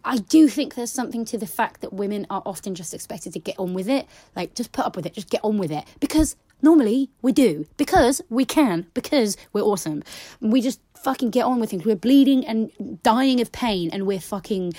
I 0.04 0.16
do 0.18 0.48
think 0.48 0.74
there's 0.74 0.90
something 0.90 1.24
to 1.26 1.38
the 1.38 1.46
fact 1.46 1.80
that 1.82 1.92
women 1.92 2.26
are 2.28 2.42
often 2.44 2.74
just 2.74 2.92
expected 2.92 3.34
to 3.34 3.38
get 3.38 3.56
on 3.56 3.72
with 3.72 3.88
it. 3.88 4.08
Like, 4.34 4.52
just 4.54 4.72
put 4.72 4.84
up 4.84 4.96
with 4.96 5.06
it, 5.06 5.12
just 5.12 5.30
get 5.30 5.40
on 5.44 5.58
with 5.58 5.70
it. 5.70 5.84
Because 6.00 6.34
normally 6.62 7.10
we 7.20 7.32
do. 7.32 7.66
Because 7.76 8.22
we 8.30 8.44
can. 8.44 8.86
Because 8.94 9.36
we're 9.52 9.62
awesome. 9.62 10.02
We 10.40 10.60
just 10.60 10.80
fucking 11.02 11.30
get 11.30 11.44
on 11.44 11.60
with 11.60 11.70
things. 11.70 11.84
We're 11.84 11.96
bleeding 11.96 12.46
and 12.46 13.02
dying 13.02 13.40
of 13.40 13.52
pain, 13.52 13.90
and 13.92 14.06
we're 14.06 14.20
fucking 14.20 14.74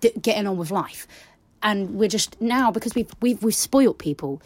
d- 0.00 0.12
getting 0.20 0.46
on 0.46 0.56
with 0.56 0.70
life. 0.70 1.06
And 1.62 1.96
we're 1.96 2.08
just 2.08 2.40
now 2.40 2.70
because 2.70 2.94
we've 2.94 3.10
we've 3.20 3.42
we've 3.42 3.54
spoiled 3.54 3.98
people. 3.98 4.40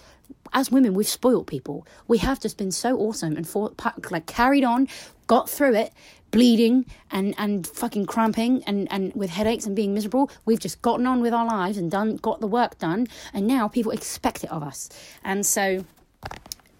As 0.53 0.70
women, 0.70 0.94
we've 0.94 1.09
spoiled 1.09 1.46
people. 1.46 1.87
We 2.09 2.18
have 2.18 2.40
just 2.40 2.57
been 2.57 2.72
so 2.72 2.98
awesome 2.98 3.37
and 3.37 3.48
for, 3.48 3.72
like 4.11 4.26
carried 4.26 4.64
on, 4.64 4.88
got 5.29 5.48
through 5.48 5.74
it, 5.74 5.92
bleeding 6.31 6.87
and 7.11 7.35
and 7.38 7.66
fucking 7.66 8.07
cramping 8.07 8.62
and 8.64 8.90
and 8.90 9.12
with 9.14 9.31
headaches 9.31 9.66
and 9.66 9.76
being 9.76 9.94
miserable. 9.94 10.31
We've 10.44 10.61
just 10.61 10.83
gotten 10.83 11.07
on 11.07 11.20
with 11.20 11.35
our 11.35 11.46
lives 11.46 11.76
and 11.76 11.90
done 11.90 12.16
got 12.16 12.40
the 12.40 12.46
work 12.46 12.79
done, 12.79 13.09
and 13.33 13.46
now 13.46 13.68
people 13.68 13.92
expect 13.92 14.44
it 14.44 14.50
of 14.50 14.62
us. 14.62 14.88
And 15.22 15.44
so 15.44 15.85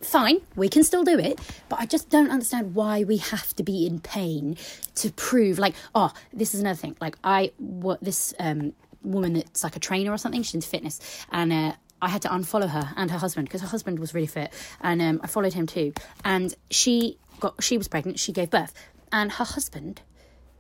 fine, 0.00 0.40
we 0.57 0.68
can 0.68 0.83
still 0.83 1.05
do 1.05 1.18
it, 1.18 1.38
but 1.68 1.81
I 1.81 1.87
just 1.87 2.11
don't 2.11 2.31
understand 2.31 2.74
why 2.74 3.05
we 3.05 3.18
have 3.18 3.55
to 3.57 3.62
be 3.62 3.87
in 3.87 4.00
pain 4.00 4.57
to 4.96 5.11
prove 5.12 5.59
like, 5.59 5.74
oh, 5.94 6.12
this 6.33 6.55
is 6.55 6.61
another 6.61 6.76
thing. 6.76 6.96
Like 7.00 7.16
I 7.22 7.53
what 7.59 8.03
this 8.03 8.35
um 8.38 8.72
woman 9.03 9.35
that's 9.35 9.64
like 9.64 9.76
a 9.76 9.81
trainer 9.81 10.11
or 10.11 10.18
something, 10.18 10.42
she's 10.42 10.55
into 10.55 10.68
fitness 10.68 11.00
and 11.31 11.53
uh 11.53 11.72
I 12.03 12.09
had 12.09 12.22
to 12.22 12.29
unfollow 12.29 12.68
her 12.70 12.92
and 12.96 13.11
her 13.11 13.18
husband 13.18 13.46
because 13.48 13.61
her 13.61 13.66
husband 13.66 13.98
was 13.98 14.14
really 14.14 14.26
fit, 14.26 14.53
and 14.81 15.03
um, 15.03 15.20
I 15.22 15.26
followed 15.26 15.53
him 15.53 15.66
too. 15.66 15.92
And 16.24 16.55
she 16.70 17.18
got 17.40 17.62
she 17.62 17.76
was 17.76 17.88
pregnant, 17.88 18.18
she 18.18 18.33
gave 18.33 18.48
birth, 18.48 18.72
and 19.12 19.33
her 19.33 19.44
husband 19.44 20.00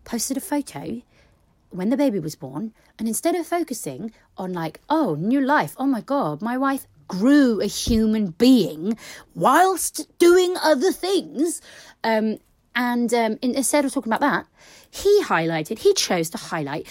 posted 0.04 0.36
a 0.36 0.40
photo 0.40 1.00
when 1.70 1.88
the 1.88 1.96
baby 1.96 2.18
was 2.18 2.34
born, 2.34 2.74
and 2.98 3.08
instead 3.08 3.34
of 3.34 3.46
focusing 3.46 4.12
on 4.36 4.52
like, 4.52 4.80
oh, 4.90 5.14
new 5.14 5.40
life, 5.40 5.74
oh 5.78 5.86
my 5.86 6.02
god, 6.02 6.42
my 6.42 6.58
wife 6.58 6.86
grew 7.10 7.60
a 7.60 7.66
human 7.66 8.28
being 8.30 8.96
whilst 9.34 10.06
doing 10.18 10.56
other 10.62 10.92
things. 10.92 11.60
Um, 12.04 12.38
and 12.74 13.12
um, 13.12 13.38
instead 13.42 13.84
of 13.84 13.92
talking 13.92 14.12
about 14.12 14.20
that, 14.20 14.46
he 14.90 15.22
highlighted, 15.24 15.80
he 15.80 15.92
chose 15.94 16.30
to 16.30 16.38
highlight. 16.38 16.86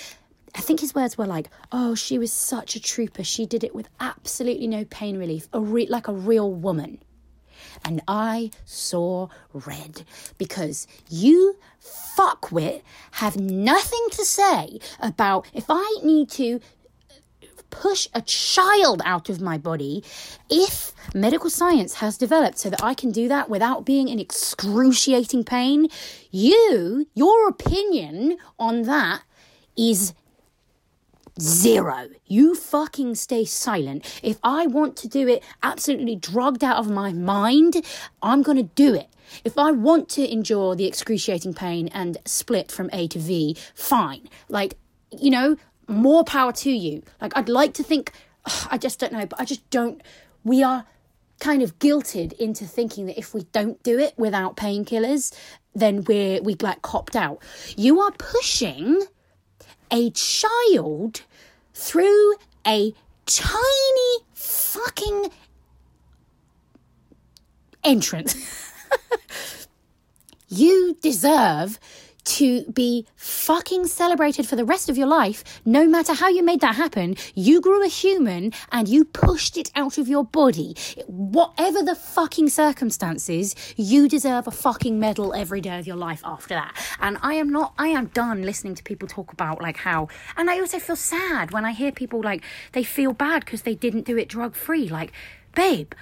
I 0.55 0.61
think 0.61 0.81
his 0.81 0.93
words 0.93 1.17
were 1.17 1.27
like, 1.27 1.49
"Oh, 1.71 1.95
she 1.95 2.17
was 2.17 2.31
such 2.33 2.75
a 2.75 2.81
trooper. 2.81 3.23
She 3.23 3.45
did 3.45 3.63
it 3.63 3.73
with 3.73 3.87
absolutely 3.99 4.67
no 4.67 4.83
pain 4.85 5.17
relief, 5.17 5.47
a 5.53 5.59
re- 5.59 5.87
like 5.87 6.07
a 6.07 6.13
real 6.13 6.51
woman." 6.51 6.99
And 7.85 8.01
I 8.07 8.51
saw 8.65 9.29
red 9.53 10.03
because 10.37 10.87
you 11.09 11.55
fuckwit 12.17 12.81
have 13.11 13.37
nothing 13.37 14.05
to 14.11 14.25
say 14.25 14.79
about 14.99 15.45
if 15.53 15.65
I 15.69 15.97
need 16.03 16.29
to 16.31 16.59
push 17.69 18.07
a 18.13 18.21
child 18.21 19.01
out 19.05 19.29
of 19.29 19.41
my 19.41 19.57
body 19.57 20.03
if 20.49 20.93
medical 21.13 21.49
science 21.49 21.95
has 21.95 22.17
developed 22.17 22.57
so 22.57 22.69
that 22.69 22.83
I 22.83 22.93
can 22.93 23.11
do 23.11 23.27
that 23.27 23.49
without 23.49 23.85
being 23.85 24.07
in 24.07 24.19
excruciating 24.19 25.43
pain. 25.43 25.87
You, 26.31 27.07
your 27.13 27.47
opinion 27.47 28.37
on 28.57 28.83
that 28.83 29.21
is 29.77 30.13
zero. 31.39 32.09
You 32.25 32.55
fucking 32.55 33.15
stay 33.15 33.45
silent. 33.45 34.19
If 34.23 34.37
I 34.43 34.67
want 34.67 34.95
to 34.97 35.07
do 35.07 35.27
it 35.27 35.43
absolutely 35.63 36.15
drugged 36.15 36.63
out 36.63 36.77
of 36.77 36.89
my 36.89 37.13
mind, 37.13 37.85
I'm 38.21 38.41
going 38.41 38.57
to 38.57 38.63
do 38.63 38.93
it. 38.93 39.07
If 39.43 39.57
I 39.57 39.71
want 39.71 40.09
to 40.09 40.31
endure 40.31 40.75
the 40.75 40.85
excruciating 40.85 41.53
pain 41.53 41.87
and 41.89 42.17
split 42.25 42.71
from 42.71 42.89
A 42.91 43.07
to 43.09 43.19
V, 43.19 43.55
fine. 43.73 44.27
Like, 44.47 44.75
you 45.17 45.29
know, 45.31 45.55
more 45.89 46.23
power 46.23 46.51
to 46.53 46.71
you. 46.71 47.03
Like, 47.21 47.35
I'd 47.35 47.49
like 47.49 47.73
to 47.75 47.83
think, 47.83 48.13
I 48.69 48.77
just 48.77 48.99
don't 48.99 49.13
know, 49.13 49.25
but 49.25 49.39
I 49.39 49.45
just 49.45 49.67
don't. 49.69 50.01
We 50.43 50.63
are 50.63 50.85
kind 51.39 51.61
of 51.61 51.79
guilted 51.79 52.33
into 52.33 52.65
thinking 52.65 53.05
that 53.07 53.17
if 53.17 53.33
we 53.33 53.43
don't 53.51 53.81
do 53.83 53.97
it 53.97 54.13
without 54.17 54.57
painkillers, 54.57 55.33
then 55.73 56.03
we're 56.03 56.41
we 56.41 56.55
like 56.55 56.81
copped 56.81 57.15
out. 57.15 57.41
You 57.77 58.01
are 58.01 58.11
pushing 58.11 59.03
a 59.91 60.11
child 60.11 61.21
through 61.73 62.35
a 62.67 62.93
tiny 63.25 64.17
fucking 64.33 65.29
entrance. 67.83 68.73
you 70.49 70.97
deserve 71.01 71.79
to 72.29 72.63
be 72.71 73.07
fucking 73.15 73.87
celebrated 73.87 74.47
for 74.47 74.55
the 74.55 74.63
rest 74.63 74.87
of 74.87 74.97
your 74.97 75.07
life, 75.07 75.43
no 75.65 75.87
matter 75.87 76.13
how 76.13 76.29
you 76.29 76.43
made 76.43 76.61
that 76.61 76.75
happen. 76.75 77.15
You 77.33 77.59
grew 77.59 77.83
a 77.83 77.87
human 77.87 78.53
and 78.71 78.87
you 78.87 79.03
pushed 79.03 79.57
it 79.57 79.71
out 79.75 79.97
of 79.97 80.07
your 80.07 80.23
body. 80.23 80.75
Whatever 81.07 81.81
the 81.81 81.95
fucking 81.95 82.49
circumstances, 82.49 83.55
you 83.75 84.07
deserve 84.07 84.47
a 84.47 84.51
fucking 84.51 84.99
medal 84.99 85.33
every 85.33 85.59
day 85.59 85.79
of 85.79 85.87
your 85.87 85.95
life 85.95 86.21
after 86.23 86.53
that. 86.53 86.75
And 86.99 87.17
I 87.23 87.33
am 87.33 87.49
not, 87.49 87.73
I 87.79 87.87
am 87.87 88.07
done 88.07 88.43
listening 88.43 88.75
to 88.75 88.83
people 88.83 89.07
talk 89.07 89.33
about 89.33 89.59
like 89.59 89.77
how, 89.77 90.07
and 90.37 90.51
I 90.51 90.59
also 90.59 90.77
feel 90.77 90.95
sad 90.95 91.51
when 91.51 91.65
I 91.65 91.71
hear 91.71 91.91
people 91.91 92.21
like 92.21 92.43
they 92.73 92.83
feel 92.83 93.13
bad 93.13 93.43
because 93.43 93.63
they 93.63 93.75
didn't 93.75 94.05
do 94.05 94.17
it 94.17 94.29
drug 94.29 94.55
free. 94.55 94.87
Like, 94.87 95.11
babe, 95.55 95.93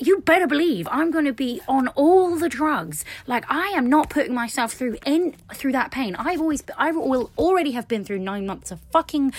you 0.00 0.20
better 0.20 0.46
believe 0.46 0.88
I'm 0.90 1.10
going 1.10 1.24
to 1.24 1.32
be 1.32 1.60
on 1.68 1.88
all 1.88 2.36
the 2.36 2.48
drugs. 2.48 3.04
Like 3.26 3.44
I 3.48 3.68
am 3.68 3.88
not 3.88 4.10
putting 4.10 4.34
myself 4.34 4.72
through 4.72 4.98
in 5.04 5.34
through 5.54 5.72
that 5.72 5.90
pain. 5.90 6.14
I've 6.16 6.40
always 6.40 6.62
I 6.76 6.90
will 6.90 7.30
already 7.36 7.72
have 7.72 7.88
been 7.88 8.04
through 8.04 8.20
9 8.20 8.46
months 8.46 8.70
of 8.70 8.80
fucking 8.92 9.32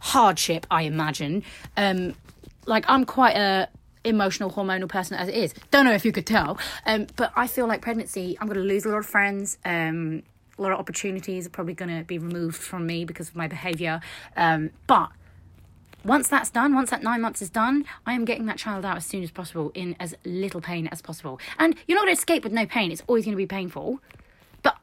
hardship, 0.00 0.66
I 0.70 0.82
imagine. 0.82 1.44
Um 1.76 2.14
like 2.66 2.84
I'm 2.88 3.04
quite 3.04 3.36
a 3.36 3.68
emotional 4.04 4.50
hormonal 4.50 4.88
person 4.88 5.16
as 5.16 5.28
it 5.28 5.34
is. 5.34 5.54
Don't 5.70 5.84
know 5.84 5.92
if 5.92 6.04
you 6.04 6.12
could 6.12 6.26
tell. 6.26 6.58
Um 6.86 7.06
but 7.16 7.32
I 7.36 7.46
feel 7.46 7.66
like 7.66 7.80
pregnancy 7.82 8.36
I'm 8.40 8.46
going 8.46 8.58
to 8.58 8.64
lose 8.64 8.84
a 8.84 8.88
lot 8.88 8.98
of 8.98 9.06
friends. 9.06 9.58
Um 9.64 10.22
a 10.58 10.62
lot 10.62 10.72
of 10.72 10.78
opportunities 10.78 11.46
are 11.46 11.50
probably 11.50 11.74
going 11.74 11.96
to 11.96 12.04
be 12.04 12.18
removed 12.18 12.56
from 12.56 12.84
me 12.84 13.04
because 13.04 13.28
of 13.28 13.36
my 13.36 13.48
behavior. 13.48 14.00
Um 14.36 14.70
but 14.86 15.10
once 16.04 16.28
that's 16.28 16.50
done, 16.50 16.74
once 16.74 16.90
that 16.90 17.02
nine 17.02 17.20
months 17.20 17.42
is 17.42 17.50
done, 17.50 17.84
I 18.06 18.12
am 18.14 18.24
getting 18.24 18.46
that 18.46 18.56
child 18.56 18.84
out 18.84 18.96
as 18.96 19.06
soon 19.06 19.22
as 19.22 19.30
possible 19.30 19.72
in 19.74 19.96
as 19.98 20.14
little 20.24 20.60
pain 20.60 20.86
as 20.88 21.02
possible. 21.02 21.40
And 21.58 21.74
you're 21.86 21.96
not 21.96 22.04
going 22.04 22.14
to 22.14 22.18
escape 22.18 22.44
with 22.44 22.52
no 22.52 22.66
pain. 22.66 22.92
It's 22.92 23.02
always 23.06 23.24
going 23.24 23.32
to 23.32 23.36
be 23.36 23.46
painful. 23.46 24.00
But, 24.62 24.76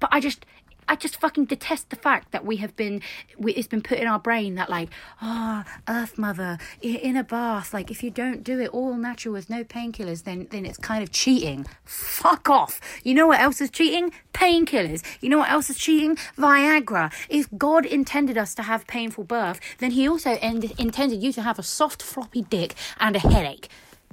but 0.00 0.08
I 0.12 0.20
just, 0.20 0.46
I 0.88 0.96
just 0.96 1.20
fucking 1.20 1.46
detest 1.46 1.90
the 1.90 1.96
fact 1.96 2.32
that 2.32 2.44
we 2.44 2.56
have 2.56 2.76
been, 2.76 3.00
we, 3.38 3.52
it's 3.54 3.68
been 3.68 3.82
put 3.82 3.98
in 3.98 4.06
our 4.06 4.18
brain 4.18 4.54
that 4.56 4.70
like, 4.70 4.90
ah, 5.20 5.64
oh, 5.66 5.92
Earth 5.92 6.18
Mother 6.18 6.58
in 6.80 7.16
a 7.16 7.24
bath. 7.24 7.72
Like 7.72 7.90
if 7.90 8.02
you 8.02 8.10
don't 8.10 8.42
do 8.44 8.60
it 8.60 8.68
all 8.70 8.94
natural 8.94 9.34
with 9.34 9.50
no 9.50 9.64
painkillers, 9.64 10.24
then 10.24 10.48
then 10.50 10.66
it's 10.66 10.78
kind 10.78 11.02
of 11.02 11.10
cheating. 11.10 11.66
Fuck 11.84 12.48
off. 12.48 12.80
You 13.02 13.14
know 13.14 13.26
what 13.26 13.40
else 13.40 13.60
is 13.60 13.70
cheating? 13.70 14.12
Painkillers. 14.32 15.02
You 15.20 15.28
know 15.28 15.38
what 15.38 15.50
else 15.50 15.70
is 15.70 15.78
cheating? 15.78 16.16
Viagra. 16.36 17.12
If 17.28 17.48
God 17.56 17.86
intended 17.86 18.36
us 18.36 18.54
to 18.56 18.62
have 18.62 18.86
painful 18.86 19.24
birth, 19.24 19.60
then 19.78 19.92
He 19.92 20.08
also 20.08 20.38
end, 20.40 20.72
intended 20.78 21.22
you 21.22 21.32
to 21.32 21.42
have 21.42 21.58
a 21.58 21.62
soft 21.62 22.02
floppy 22.02 22.42
dick 22.42 22.74
and 22.98 23.16
a 23.16 23.18
headache. 23.18 23.68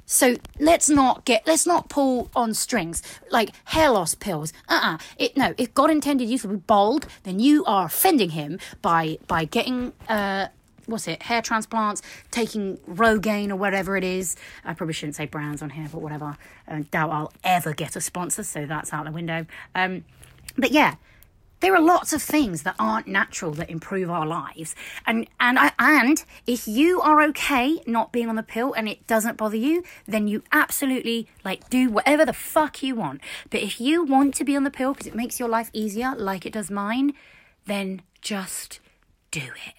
So 0.06 0.36
let's 0.58 0.88
not 0.88 1.24
get 1.24 1.46
let's 1.46 1.66
not 1.66 1.88
pull 1.88 2.30
on 2.34 2.54
strings 2.54 3.02
like 3.30 3.50
hair 3.64 3.90
loss 3.90 4.14
pills. 4.14 4.52
Uh-uh. 4.68 4.98
It 5.16 5.36
no, 5.36 5.54
if 5.56 5.72
God 5.74 5.90
intended 5.90 6.28
you 6.28 6.38
to 6.38 6.48
be 6.48 6.56
bald, 6.56 7.06
then 7.22 7.40
you 7.40 7.64
are 7.64 7.86
offending 7.86 8.30
him 8.30 8.58
by 8.82 9.18
by 9.26 9.44
getting 9.44 9.92
uh 10.08 10.48
what's 10.86 11.08
it, 11.08 11.22
hair 11.22 11.42
transplants, 11.42 12.02
taking 12.30 12.76
Rogaine 12.78 13.50
or 13.50 13.56
whatever 13.56 13.96
it 13.96 14.04
is. 14.04 14.36
I 14.64 14.74
probably 14.74 14.94
shouldn't 14.94 15.16
say 15.16 15.26
brands 15.26 15.62
on 15.62 15.70
here, 15.70 15.88
but 15.90 16.00
whatever. 16.00 16.36
I 16.66 16.80
doubt 16.80 17.10
I'll 17.10 17.32
ever 17.44 17.72
get 17.72 17.96
a 17.96 18.00
sponsor, 18.00 18.42
so 18.42 18.66
that's 18.66 18.92
out 18.92 19.04
the 19.04 19.12
window. 19.12 19.46
Um, 19.74 20.04
but 20.56 20.70
yeah, 20.72 20.96
there 21.62 21.74
are 21.74 21.80
lots 21.80 22.12
of 22.12 22.20
things 22.20 22.64
that 22.64 22.74
aren't 22.78 23.06
natural 23.06 23.52
that 23.52 23.70
improve 23.70 24.10
our 24.10 24.26
lives 24.26 24.74
and 25.06 25.26
and 25.40 25.58
I, 25.58 25.72
and 25.78 26.22
if 26.46 26.68
you 26.68 27.00
are 27.00 27.22
okay 27.28 27.80
not 27.86 28.12
being 28.12 28.28
on 28.28 28.36
the 28.36 28.42
pill 28.42 28.72
and 28.74 28.88
it 28.88 29.06
doesn't 29.06 29.38
bother 29.38 29.56
you 29.56 29.82
then 30.06 30.28
you 30.28 30.42
absolutely 30.52 31.28
like 31.44 31.70
do 31.70 31.88
whatever 31.88 32.26
the 32.26 32.32
fuck 32.32 32.82
you 32.82 32.94
want 32.96 33.20
but 33.48 33.60
if 33.60 33.80
you 33.80 34.04
want 34.04 34.34
to 34.34 34.44
be 34.44 34.56
on 34.56 34.64
the 34.64 34.70
pill 34.70 34.92
because 34.92 35.06
it 35.06 35.14
makes 35.14 35.40
your 35.40 35.48
life 35.48 35.70
easier 35.72 36.14
like 36.16 36.44
it 36.44 36.52
does 36.52 36.70
mine 36.70 37.14
then 37.64 38.02
just 38.20 38.80
do 39.30 39.40
it 39.40 39.74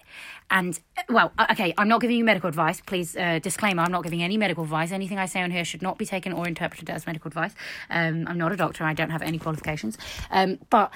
and 0.50 0.78
well, 1.08 1.32
okay, 1.50 1.72
I'm 1.78 1.88
not 1.88 2.00
giving 2.00 2.16
you 2.16 2.24
medical 2.24 2.48
advice. 2.48 2.80
Please, 2.80 3.16
uh, 3.16 3.38
disclaimer: 3.42 3.82
I'm 3.82 3.90
not 3.90 4.04
giving 4.04 4.22
any 4.22 4.36
medical 4.36 4.62
advice. 4.62 4.92
Anything 4.92 5.18
I 5.18 5.26
say 5.26 5.42
on 5.42 5.50
here 5.50 5.64
should 5.64 5.82
not 5.82 5.96
be 5.96 6.04
taken 6.04 6.32
or 6.32 6.46
interpreted 6.46 6.90
as 6.90 7.06
medical 7.06 7.28
advice. 7.28 7.54
Um, 7.90 8.26
I'm 8.28 8.38
not 8.38 8.52
a 8.52 8.56
doctor. 8.56 8.84
I 8.84 8.92
don't 8.92 9.10
have 9.10 9.22
any 9.22 9.38
qualifications. 9.38 9.96
Um, 10.30 10.58
but 10.70 10.92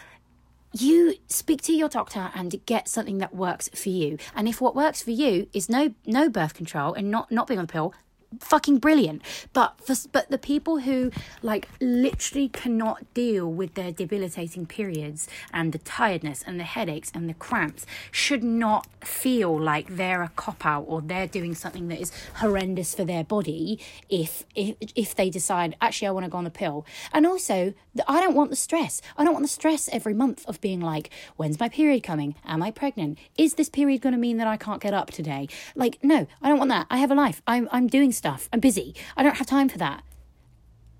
you 0.72 1.14
speak 1.28 1.62
to 1.62 1.72
your 1.72 1.88
doctor 1.88 2.30
and 2.34 2.64
get 2.66 2.88
something 2.88 3.18
that 3.18 3.34
works 3.34 3.68
for 3.74 3.88
you. 3.88 4.18
And 4.34 4.48
if 4.48 4.60
what 4.60 4.74
works 4.74 5.02
for 5.02 5.10
you 5.10 5.48
is 5.52 5.68
no 5.68 5.94
no 6.06 6.28
birth 6.28 6.54
control 6.54 6.94
and 6.94 7.10
not 7.10 7.30
not 7.30 7.46
being 7.46 7.58
on 7.58 7.66
the 7.66 7.72
pill, 7.72 7.94
fucking 8.40 8.78
brilliant. 8.78 9.22
But 9.52 9.80
for, 9.84 9.94
but 10.12 10.30
the 10.30 10.38
people 10.38 10.80
who 10.80 11.10
like 11.42 11.68
literally 11.80 12.48
cannot 12.48 13.12
deal 13.14 13.50
with 13.50 13.74
their 13.74 13.90
debilitating 13.92 14.66
periods 14.66 15.28
and 15.52 15.72
the 15.72 15.78
tiredness 15.78 16.42
and 16.46 16.58
the 16.60 16.64
headaches 16.64 17.10
and 17.14 17.28
the 17.28 17.34
cramps 17.34 17.86
should 18.10 18.42
not 18.42 18.86
feel 19.04 19.58
like 19.58 19.96
they're 19.96 20.22
a 20.22 20.30
cop 20.36 20.66
out 20.66 20.84
or 20.86 21.00
they're 21.00 21.26
doing 21.26 21.54
something 21.54 21.88
that 21.88 22.00
is 22.00 22.12
horrendous 22.36 22.94
for 22.94 23.04
their 23.04 23.24
body 23.24 23.80
if 24.08 24.44
if 24.54 24.76
if 24.94 25.14
they 25.14 25.30
decide 25.30 25.76
actually 25.80 26.08
I 26.08 26.10
want 26.10 26.24
to 26.24 26.30
go 26.30 26.38
on 26.38 26.44
the 26.44 26.50
pill. 26.50 26.84
And 27.12 27.26
also, 27.26 27.74
I 28.06 28.20
don't 28.20 28.34
want 28.34 28.50
the 28.50 28.56
stress. 28.56 29.00
I 29.16 29.24
don't 29.24 29.32
want 29.32 29.44
the 29.44 29.48
stress 29.48 29.88
every 29.92 30.14
month 30.14 30.44
of 30.46 30.60
being 30.60 30.80
like, 30.80 31.10
when's 31.36 31.58
my 31.58 31.68
period 31.68 32.02
coming? 32.02 32.34
Am 32.44 32.62
I 32.62 32.70
pregnant? 32.70 33.18
Is 33.36 33.54
this 33.54 33.68
period 33.68 34.02
going 34.02 34.12
to 34.12 34.18
mean 34.18 34.36
that 34.36 34.46
I 34.46 34.56
can't 34.56 34.80
get 34.80 34.94
up 34.94 35.10
today? 35.10 35.48
Like, 35.74 35.98
no, 36.02 36.26
I 36.42 36.48
don't 36.48 36.58
want 36.58 36.70
that. 36.70 36.86
I 36.90 36.98
have 36.98 37.10
a 37.10 37.14
life. 37.14 37.42
I'm 37.46 37.68
I'm 37.72 37.86
doing 37.86 38.12
stuff. 38.18 38.48
I'm 38.52 38.60
busy. 38.60 38.94
I 39.16 39.22
don't 39.22 39.36
have 39.36 39.46
time 39.46 39.68
for 39.68 39.78
that. 39.78 40.02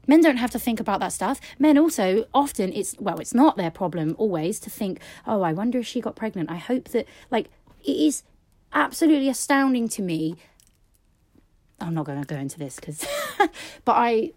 Men 0.07 0.23
don't 0.23 0.39
have 0.39 0.51
to 0.53 0.59
think 0.59 0.81
about 0.81 1.01
that 1.01 1.13
stuff. 1.13 1.39
Men 1.59 1.77
also 1.77 2.25
often 2.33 2.73
it's 2.73 2.97
well, 2.99 3.21
it's 3.21 3.35
not 3.35 3.59
their 3.59 3.71
problem 3.71 4.17
always 4.19 4.59
to 4.61 4.71
think, 4.71 5.01
"Oh, 5.27 5.43
I 5.43 5.53
wonder 5.53 5.79
if 5.79 5.87
she 5.87 6.01
got 6.01 6.17
pregnant." 6.17 6.51
I 6.51 6.57
hope 6.57 6.89
that 6.89 7.07
like 7.31 7.51
it 7.85 7.97
is 7.97 8.23
absolutely 8.73 9.29
astounding 9.29 9.89
to 9.91 10.03
me. 10.03 10.37
I'm 11.81 11.95
not 11.95 12.07
going 12.07 12.21
to 12.21 12.27
go 12.27 12.37
into 12.37 12.59
this 12.59 12.77
because 12.77 13.07
but 13.85 13.93
I 13.93 14.33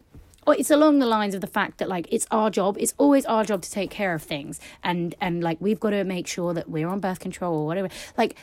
oh, 0.45 0.51
it's 0.51 0.71
along 0.71 0.99
the 0.99 1.05
lines 1.05 1.33
of 1.33 1.41
the 1.41 1.47
fact 1.47 1.77
that 1.77 1.87
like 1.89 2.07
it's 2.11 2.27
our 2.31 2.49
job 2.49 2.77
it's 2.79 2.93
always 2.97 3.25
our 3.25 3.43
job 3.43 3.61
to 3.61 3.71
take 3.71 3.89
care 3.89 4.13
of 4.13 4.21
things 4.21 4.59
and 4.83 5.15
and 5.21 5.43
like 5.43 5.57
we've 5.59 5.79
got 5.79 5.91
to 5.91 6.03
make 6.03 6.27
sure 6.27 6.53
that 6.53 6.69
we're 6.69 6.87
on 6.87 6.99
birth 6.99 7.19
control 7.19 7.55
or 7.55 7.65
whatever 7.65 7.89
like 8.17 8.35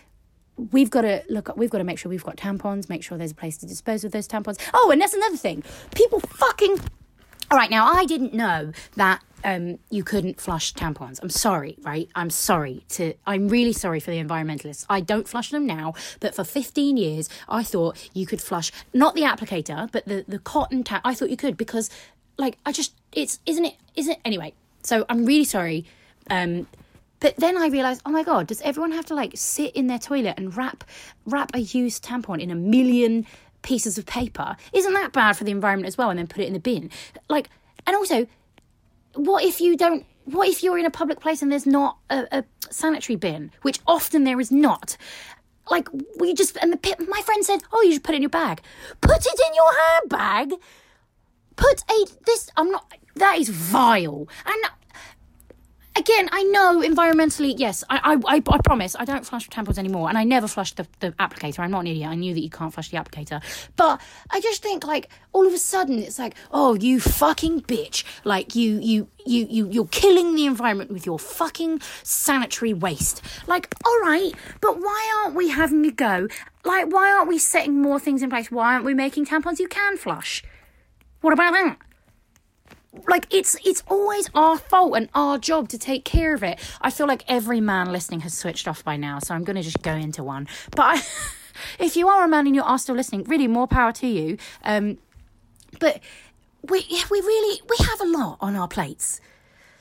we've 0.73 0.91
got 0.91 1.03
to 1.03 1.23
look 1.29 1.55
we've 1.57 1.71
got 1.71 1.79
to 1.79 1.85
make 1.85 1.99
sure 1.99 2.11
we've 2.11 2.25
got 2.25 2.37
tampons 2.37 2.89
make 2.89 3.03
sure 3.03 3.17
there's 3.17 3.33
a 3.33 3.35
place 3.35 3.57
to 3.57 3.67
dispose 3.67 4.05
of 4.05 4.13
those 4.13 4.29
tampons 4.29 4.59
oh 4.75 4.91
and 4.91 5.01
that's 5.01 5.15
another 5.15 5.37
thing 5.37 5.63
people 5.95 6.21
fucking 6.21 6.79
all 7.51 7.57
right 7.57 7.71
now 7.71 7.87
i 7.87 8.05
didn't 8.05 8.35
know 8.35 8.73
that 8.97 9.23
um, 9.45 9.79
you 9.91 10.03
couldn't 10.03 10.41
flush 10.41 10.75
tampons. 10.75 11.21
I'm 11.23 11.31
sorry, 11.31 11.77
right? 11.83 12.09
I'm 12.15 12.31
sorry 12.31 12.85
to. 12.91 13.15
I'm 13.27 13.49
really 13.49 13.73
sorry 13.73 14.01
for 14.01 14.11
the 14.11 14.23
environmentalists. 14.23 14.85
I 14.89 15.01
don't 15.01 15.29
flush 15.29 15.51
them 15.51 15.67
now, 15.67 15.95
but 16.21 16.35
for 16.35 16.45
15 16.45 16.97
years, 16.97 17.29
I 17.49 17.63
thought 17.63 18.09
you 18.15 18.27
could 18.27 18.43
flush 18.43 18.73
not 18.93 19.15
the 19.15 19.23
applicator, 19.23 19.91
but 19.93 20.07
the 20.07 20.25
the 20.27 20.39
cotton 20.39 20.83
tap. 20.83 21.03
I 21.05 21.15
thought 21.15 21.31
you 21.31 21.37
could 21.37 21.57
because, 21.57 21.91
like, 22.37 22.59
I 22.67 22.73
just 22.73 22.95
it's 23.13 23.41
isn't 23.47 23.65
it 23.65 23.77
isn't 23.95 24.13
it 24.13 24.21
anyway. 24.25 24.55
So 24.83 25.05
I'm 25.09 25.25
really 25.25 25.45
sorry. 25.45 25.85
Um, 26.31 26.67
but 27.21 27.37
then 27.37 27.59
I 27.59 27.67
realized, 27.67 28.03
oh 28.07 28.11
my 28.11 28.23
god, 28.23 28.47
does 28.47 28.61
everyone 28.61 28.93
have 28.93 29.07
to 29.07 29.15
like 29.15 29.33
sit 29.35 29.75
in 29.75 29.87
their 29.87 29.99
toilet 29.99 30.35
and 30.37 30.57
wrap 30.57 30.85
wrap 31.27 31.55
a 31.55 31.61
used 31.61 32.05
tampon 32.05 32.41
in 32.41 32.51
a 32.51 32.55
million 32.55 33.27
pieces 33.63 33.99
of 33.99 34.07
paper? 34.07 34.57
Isn't 34.73 34.95
that 34.95 35.13
bad 35.13 35.37
for 35.37 35.45
the 35.45 35.51
environment 35.51 35.89
as 35.89 35.99
well? 35.99 36.11
And 36.11 36.19
then 36.19 36.27
put 36.27 36.43
it 36.43 36.47
in 36.47 36.53
the 36.53 36.61
bin, 36.61 36.91
like. 37.29 37.49
And 37.87 37.97
also, 37.97 38.27
what 39.15 39.45
if 39.45 39.61
you 39.61 39.77
don't? 39.77 40.05
What 40.25 40.49
if 40.49 40.63
you're 40.63 40.79
in 40.79 40.85
a 40.85 40.91
public 40.91 41.21
place 41.21 41.41
and 41.41 41.51
there's 41.51 41.67
not 41.67 41.97
a, 42.11 42.27
a 42.31 42.45
sanitary 42.71 43.17
bin, 43.17 43.51
which 43.63 43.81
often 43.87 44.25
there 44.25 44.41
is 44.41 44.53
not? 44.53 44.97
Like 45.71 45.89
we 46.19 46.35
just 46.35 46.57
and 46.59 46.73
the 46.73 47.07
my 47.09 47.21
friend 47.23 47.45
said, 47.45 47.63
oh, 47.73 47.83
you 47.83 47.93
should 47.93 48.05
put 48.05 48.15
it 48.15 48.17
in 48.17 48.23
your 48.23 48.31
bag. 48.31 48.63
Put 49.01 49.27
it 49.27 49.41
in 49.47 49.55
your 49.55 49.73
handbag. 49.79 50.61
Put 51.57 51.83
a 51.91 52.07
this. 52.27 52.51
I'm 52.57 52.71
not. 52.71 52.93
That 53.17 53.39
is 53.39 53.49
vile. 53.49 54.29
And 54.47 54.57
again, 55.99 56.29
I 56.33 56.45
know 56.45 56.81
environmentally, 56.81 57.55
yes, 57.57 57.83
I, 57.91 57.99
I, 57.99 58.37
I, 58.37 58.43
I, 58.47 58.59
promise 58.65 58.95
I 58.99 59.05
don't 59.05 59.27
flush 59.27 59.49
tampons 59.49 59.79
anymore, 59.79 60.09
and 60.09 60.17
I 60.17 60.25
never 60.25 60.47
flush 60.47 60.73
the, 60.73 60.87
the 61.01 61.13
applicator. 61.13 61.59
I'm 61.59 61.71
not 61.71 61.81
an 61.81 61.89
idiot. 61.89 62.09
I 62.09 62.15
knew 62.15 62.33
that 62.35 62.41
you 62.41 62.51
can't 62.51 62.73
flush 62.73 62.91
the 62.91 62.97
applicator, 62.97 63.43
but 63.77 64.01
I 64.31 64.41
just 64.41 64.63
think 64.63 64.87
like 64.87 65.09
all 65.33 65.47
of 65.47 65.53
a 65.53 65.59
sudden 65.59 65.99
it's 65.99 66.19
like, 66.19 66.35
oh, 66.53 66.75
you 66.75 67.01
fucking 67.01 67.63
bitch! 67.63 68.05
Like 68.25 68.55
you, 68.55 68.79
you, 68.79 69.09
you, 69.27 69.47
you, 69.51 69.69
you're 69.71 69.89
killing 69.89 70.35
the 70.35 70.47
environment 70.47 70.91
with 70.91 71.05
your 71.05 71.19
fucking 71.19 71.81
sanitary 72.03 72.75
waste. 72.75 73.21
Like, 73.47 73.75
all 73.85 74.01
right, 74.01 74.33
but 74.61 74.79
why 74.79 75.23
aren't 75.25 75.37
we 75.37 75.49
having 75.49 75.85
a 75.85 75.91
go? 75.91 76.29
Like, 76.65 76.93
why 76.93 77.11
aren't 77.11 77.29
we 77.29 77.39
setting 77.39 77.81
more 77.83 77.99
things 77.99 78.23
in 78.23 78.31
place? 78.31 78.51
Why 78.51 78.75
aren't 78.75 78.85
we 78.85 78.95
making 78.95 79.27
tampons 79.27 79.59
you 79.59 79.69
can 79.69 79.97
flush? 79.97 80.45
What 81.21 81.33
about 81.33 81.53
that? 81.53 81.77
Like 83.07 83.27
it's 83.31 83.57
it's 83.65 83.83
always 83.89 84.31
our 84.35 84.57
fault 84.57 84.97
and 84.97 85.09
our 85.15 85.39
job 85.39 85.69
to 85.71 85.79
take 85.79 86.05
care 86.05 86.35
of 86.35 86.43
it. 86.43 86.59
I 86.81 86.91
feel 86.91 87.07
like 87.07 87.25
every 87.29 87.61
man 87.61 87.93
listening 87.93 88.21
has 88.21 88.37
switched 88.37 88.67
off 88.67 88.85
by 88.85 88.97
now, 88.97 89.19
so 89.19 89.35
I'm 89.35 89.45
going 89.45 89.57
to 89.57 89.63
just 89.63 89.83
go 89.83 89.93
into 89.93 90.25
one. 90.25 90.49
But 90.71 90.83
I, 90.83 91.03
if 91.79 91.97
you 91.97 92.09
are 92.09 92.25
a 92.25 92.29
man 92.29 92.47
and 92.47 92.57
you 92.57 92.63
are 92.63 92.79
still 92.79 92.95
listening, 92.95 93.25
really 93.25 93.47
more 93.47 93.67
power 93.67 93.93
to 93.93 94.07
you. 94.07 94.39
Um, 94.65 94.99
but 95.79 96.01
we 96.63 96.85
we 97.11 97.21
really 97.21 97.61
we 97.69 97.77
have 97.87 98.01
a 98.01 98.07
lot 98.07 98.39
on 98.41 98.57
our 98.57 98.69
plates. 98.69 99.21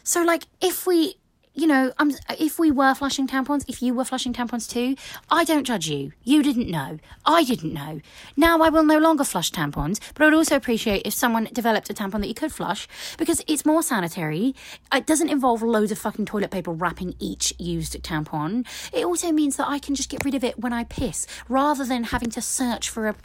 So 0.04 0.24
like 0.24 0.44
if 0.62 0.86
we 0.86 1.16
you 1.58 1.66
know, 1.66 1.92
I'm, 1.98 2.12
if 2.40 2.60
we 2.60 2.70
were 2.70 2.94
flushing 2.94 3.28
tampons, 3.28 3.66
if 3.68 3.82
you 3.82 3.96
were 3.96 4.06
flushing 4.06 4.32
tampons 4.32 4.70
too, 4.70 4.96
I 5.32 5.44
don't 5.44 5.64
judge 5.64 5.88
you. 5.88 6.14
You 6.24 6.44
didn't 6.44 6.70
know. 6.70 7.00
I 7.26 7.44
didn't 7.44 7.74
know. 7.74 8.00
Now 8.38 8.62
I 8.62 8.70
will 8.70 8.84
no 8.84 9.00
longer 9.00 9.24
flush 9.24 9.52
tampons, 9.52 10.00
but 10.14 10.22
I 10.22 10.26
would 10.26 10.36
also 10.36 10.56
appreciate 10.56 11.02
if 11.08 11.16
someone 11.16 11.50
developed 11.52 11.90
a 11.90 11.96
tampon 11.96 12.22
that 12.22 12.28
you 12.28 12.36
could 12.36 12.52
flush 12.52 12.88
because 13.18 13.42
it's 13.48 13.66
more 13.66 13.82
sanitary. 13.82 14.54
It 14.94 15.08
doesn't 15.08 15.30
involve 15.30 15.64
loads 15.64 15.92
of 15.92 15.98
fucking 15.98 16.28
toilet 16.28 16.52
paper 16.52 16.72
wrapping 16.72 17.16
each 17.20 17.56
used 17.58 18.02
tampon. 18.04 18.68
It 18.94 19.04
also 19.04 19.32
means 19.32 19.56
that 19.56 19.68
I 19.68 19.80
can 19.80 19.96
just 19.96 20.10
get 20.10 20.24
rid 20.24 20.36
of 20.36 20.44
it 20.44 20.60
when 20.60 20.74
I 20.74 20.84
piss 20.84 21.26
rather 21.50 21.86
than 21.86 22.04
having 22.06 22.30
to 22.32 22.42
search 22.42 22.88
for 22.88 23.08
a. 23.08 23.16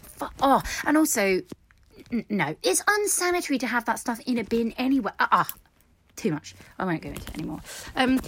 Oh, 0.41 0.63
and 0.87 0.97
also, 0.97 1.43
no, 2.31 2.57
it's 2.63 2.83
unsanitary 2.89 3.59
to 3.59 3.67
have 3.67 3.85
that 3.85 3.99
stuff 3.99 4.21
in 4.21 4.39
a 4.39 4.45
bin 4.45 4.73
anyway. 4.79 5.13
Ah, 5.21 5.29
uh-uh 5.31 5.62
too 6.17 6.33
much. 6.33 6.55
I 6.79 6.85
won't 6.85 7.03
go 7.03 7.09
into 7.09 7.23
it 7.23 7.35
anymore. 7.35 7.61
Um, 7.97 8.21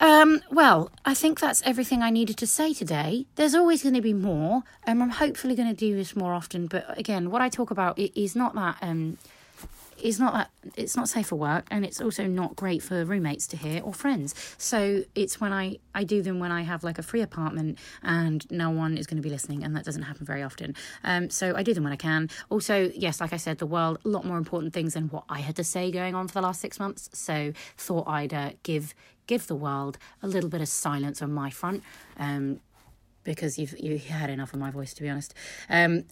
um, 0.00 0.42
well, 0.50 0.90
I 1.04 1.14
think 1.14 1.40
that's 1.40 1.62
everything 1.64 2.02
I 2.02 2.10
needed 2.10 2.36
to 2.38 2.46
say 2.46 2.72
today. 2.72 3.26
There's 3.34 3.54
always 3.54 3.82
going 3.82 3.96
to 3.96 4.00
be 4.00 4.14
more, 4.14 4.62
and 4.84 5.02
I'm 5.02 5.10
hopefully 5.10 5.56
going 5.56 5.68
to 5.68 5.74
do 5.74 5.96
this 5.96 6.14
more 6.14 6.34
often. 6.34 6.66
But 6.66 6.96
again, 6.96 7.30
what 7.30 7.42
I 7.42 7.48
talk 7.48 7.70
about 7.70 7.98
is 7.98 8.36
not 8.36 8.54
that 8.54 8.76
um, 8.80 9.18
is 10.02 10.18
not 10.20 10.32
that 10.32 10.50
it's 10.76 10.96
not 10.96 11.08
safe 11.08 11.28
for 11.28 11.36
work 11.36 11.66
and 11.70 11.84
it's 11.84 12.00
also 12.00 12.26
not 12.26 12.56
great 12.56 12.82
for 12.82 13.04
roommates 13.04 13.46
to 13.48 13.56
hear 13.56 13.82
or 13.82 13.92
friends. 13.92 14.34
So 14.58 15.04
it's 15.14 15.40
when 15.40 15.52
i 15.52 15.78
i 15.94 16.04
do 16.04 16.22
them 16.22 16.38
when 16.38 16.52
i 16.52 16.62
have 16.62 16.84
like 16.84 16.98
a 16.98 17.02
free 17.02 17.20
apartment 17.20 17.78
and 18.02 18.50
no 18.50 18.70
one 18.70 18.96
is 18.96 19.06
going 19.06 19.16
to 19.16 19.22
be 19.22 19.30
listening 19.30 19.64
and 19.64 19.74
that 19.76 19.84
doesn't 19.84 20.02
happen 20.02 20.24
very 20.26 20.42
often. 20.42 20.74
Um 21.04 21.30
so 21.30 21.54
i 21.56 21.62
do 21.62 21.74
them 21.74 21.84
when 21.84 21.92
i 21.92 21.96
can. 21.96 22.28
Also 22.50 22.90
yes 22.94 23.20
like 23.20 23.32
i 23.32 23.36
said 23.36 23.58
the 23.58 23.66
world 23.66 23.98
a 24.04 24.08
lot 24.08 24.24
more 24.24 24.38
important 24.38 24.72
things 24.72 24.94
than 24.94 25.08
what 25.08 25.24
i 25.28 25.40
had 25.40 25.56
to 25.56 25.64
say 25.64 25.90
going 25.90 26.14
on 26.14 26.28
for 26.28 26.34
the 26.34 26.42
last 26.42 26.60
six 26.60 26.78
months. 26.78 27.10
So 27.12 27.52
thought 27.76 28.06
i'd 28.08 28.34
uh, 28.34 28.50
give 28.62 28.94
give 29.26 29.46
the 29.46 29.56
world 29.56 29.98
a 30.22 30.28
little 30.28 30.50
bit 30.50 30.60
of 30.60 30.68
silence 30.68 31.20
on 31.22 31.32
my 31.32 31.50
front 31.50 31.82
um 32.18 32.60
because 33.24 33.58
you've 33.58 33.78
you 33.78 33.98
had 33.98 34.30
enough 34.30 34.54
of 34.54 34.60
my 34.60 34.70
voice 34.70 34.94
to 34.94 35.02
be 35.02 35.08
honest. 35.08 35.34
Um 35.68 36.04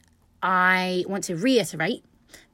I 0.43 1.05
want 1.09 1.25
to 1.25 1.35
reiterate 1.35 2.05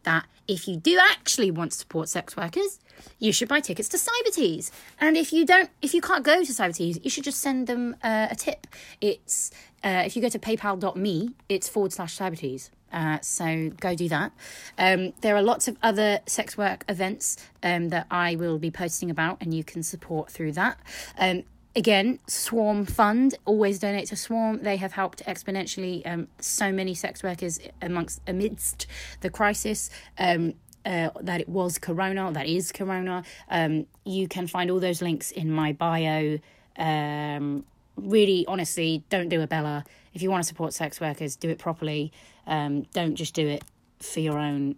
that 0.05 0.27
if 0.49 0.67
you 0.69 0.77
do 0.77 0.99
actually 1.01 1.51
want 1.51 1.73
to 1.73 1.79
support 1.79 2.09
sex 2.09 2.37
workers, 2.37 2.79
you 3.19 3.33
should 3.33 3.49
buy 3.49 3.61
tickets 3.61 3.89
to 3.91 3.97
Cybertease. 3.97 4.71
And 5.01 5.17
if 5.17 5.33
you 5.33 5.45
don't, 5.45 5.71
if 5.81 5.95
you 5.95 6.01
can't 6.01 6.25
go 6.25 6.45
to 6.45 6.53
Cybertease, 6.53 7.03
you 7.05 7.11
should 7.11 7.25
just 7.25 7.41
send 7.41 7.67
them 7.67 7.97
uh, 8.03 8.29
a 8.31 8.37
tip. 8.37 8.67
It's 9.01 9.51
uh, 9.85 10.03
if 10.05 10.15
you 10.17 10.23
go 10.23 10.29
to 10.29 10.39
PayPal.me, 10.39 11.31
it's 11.49 11.69
forward 11.69 11.93
slash 11.93 12.17
Cybertease. 12.17 12.71
Uh, 12.93 13.19
so 13.23 13.71
go 13.81 13.95
do 13.95 14.09
that. 14.09 14.33
Um, 14.77 15.15
there 15.23 15.35
are 15.35 15.43
lots 15.43 15.67
of 15.67 15.79
other 15.83 16.21
sex 16.27 16.59
work 16.59 16.85
events 16.89 17.39
um, 17.63 17.89
that 17.89 18.07
I 18.11 18.37
will 18.37 18.59
be 18.59 18.71
posting 18.71 19.11
about, 19.11 19.39
and 19.41 19.55
you 19.55 19.65
can 19.65 19.83
support 19.83 20.31
through 20.31 20.53
that. 20.53 20.79
Um, 21.19 21.45
again, 21.75 22.19
Swarm 22.27 22.85
Fund 22.87 23.35
always 23.45 23.79
donate 23.79 24.09
to 24.09 24.17
Swarm. 24.17 24.63
They 24.63 24.77
have 24.77 24.93
helped 24.93 25.25
exponentially 25.25 26.03
um, 26.07 26.29
so 26.39 26.73
many 26.73 26.95
sex 26.95 27.23
workers 27.23 27.61
amongst 27.81 28.21
amidst 28.27 28.87
the 29.21 29.31
crisis. 29.31 29.91
Um, 30.19 30.55
uh, 30.85 31.11
that 31.21 31.41
it 31.41 31.49
was 31.49 31.79
Corona, 31.79 32.33
that 32.33 32.47
is 32.49 32.73
Corona. 32.73 33.23
Um, 33.49 33.87
you 34.05 34.27
can 34.27 34.49
find 34.49 34.69
all 34.69 34.81
those 34.81 35.01
links 35.01 35.31
in 35.31 35.49
my 35.49 35.73
bio. 35.73 36.41
Um, 36.77 37.65
really, 37.97 38.45
honestly, 38.49 39.05
don't 39.09 39.29
do 39.29 39.41
a 39.43 39.47
Bella. 39.47 39.85
If 40.13 40.23
you 40.23 40.31
want 40.31 40.43
to 40.43 40.49
support 40.49 40.73
sex 40.73 41.01
workers, 41.01 41.37
do 41.37 41.49
it 41.51 41.59
properly. 41.61 42.13
Um, 42.49 42.83
don't 42.93 43.15
just 43.15 43.33
do 43.33 43.47
it 43.47 43.63
for 44.01 44.19
your 44.19 44.39
own, 44.39 44.75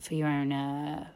for 0.00 0.14
your 0.14 0.26
own. 0.26 0.52
Uh, 0.52 1.06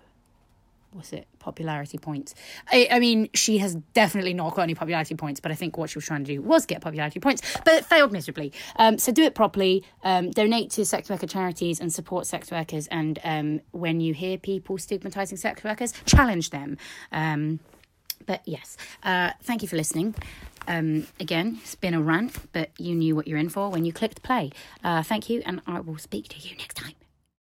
what's 0.92 1.12
it 1.12 1.26
popularity 1.38 1.98
points 1.98 2.34
I, 2.70 2.88
I 2.90 2.98
mean 2.98 3.28
she 3.34 3.58
has 3.58 3.74
definitely 3.94 4.34
not 4.34 4.54
got 4.54 4.62
any 4.62 4.74
popularity 4.74 5.14
points 5.14 5.40
but 5.40 5.52
i 5.52 5.54
think 5.54 5.76
what 5.76 5.90
she 5.90 5.98
was 5.98 6.06
trying 6.06 6.24
to 6.24 6.32
do 6.32 6.42
was 6.42 6.66
get 6.66 6.80
popularity 6.80 7.20
points 7.20 7.42
but 7.64 7.74
it 7.74 7.84
failed 7.84 8.12
miserably 8.12 8.52
um, 8.76 8.98
so 8.98 9.12
do 9.12 9.22
it 9.22 9.34
properly 9.34 9.84
um, 10.04 10.30
donate 10.30 10.70
to 10.70 10.84
sex 10.84 11.10
worker 11.10 11.26
charities 11.26 11.80
and 11.80 11.92
support 11.92 12.26
sex 12.26 12.50
workers 12.50 12.86
and 12.88 13.18
um, 13.24 13.60
when 13.72 14.00
you 14.00 14.14
hear 14.14 14.38
people 14.38 14.78
stigmatizing 14.78 15.36
sex 15.36 15.62
workers 15.62 15.92
challenge 16.06 16.50
them 16.50 16.76
um, 17.12 17.60
but 18.26 18.42
yes 18.46 18.76
uh, 19.02 19.30
thank 19.42 19.62
you 19.62 19.68
for 19.68 19.76
listening 19.76 20.14
um, 20.68 21.06
again, 21.18 21.58
it's 21.62 21.74
been 21.74 21.94
a 21.94 22.02
rant, 22.02 22.52
but 22.52 22.70
you 22.78 22.94
knew 22.94 23.16
what 23.16 23.26
you're 23.26 23.38
in 23.38 23.48
for 23.48 23.70
when 23.70 23.86
you 23.86 23.92
clicked 23.92 24.22
play. 24.22 24.50
Uh, 24.84 25.02
thank 25.02 25.30
you, 25.30 25.42
and 25.46 25.62
I 25.66 25.80
will 25.80 25.96
speak 25.96 26.28
to 26.28 26.38
you 26.38 26.54
next 26.56 26.74
time. 26.74 26.92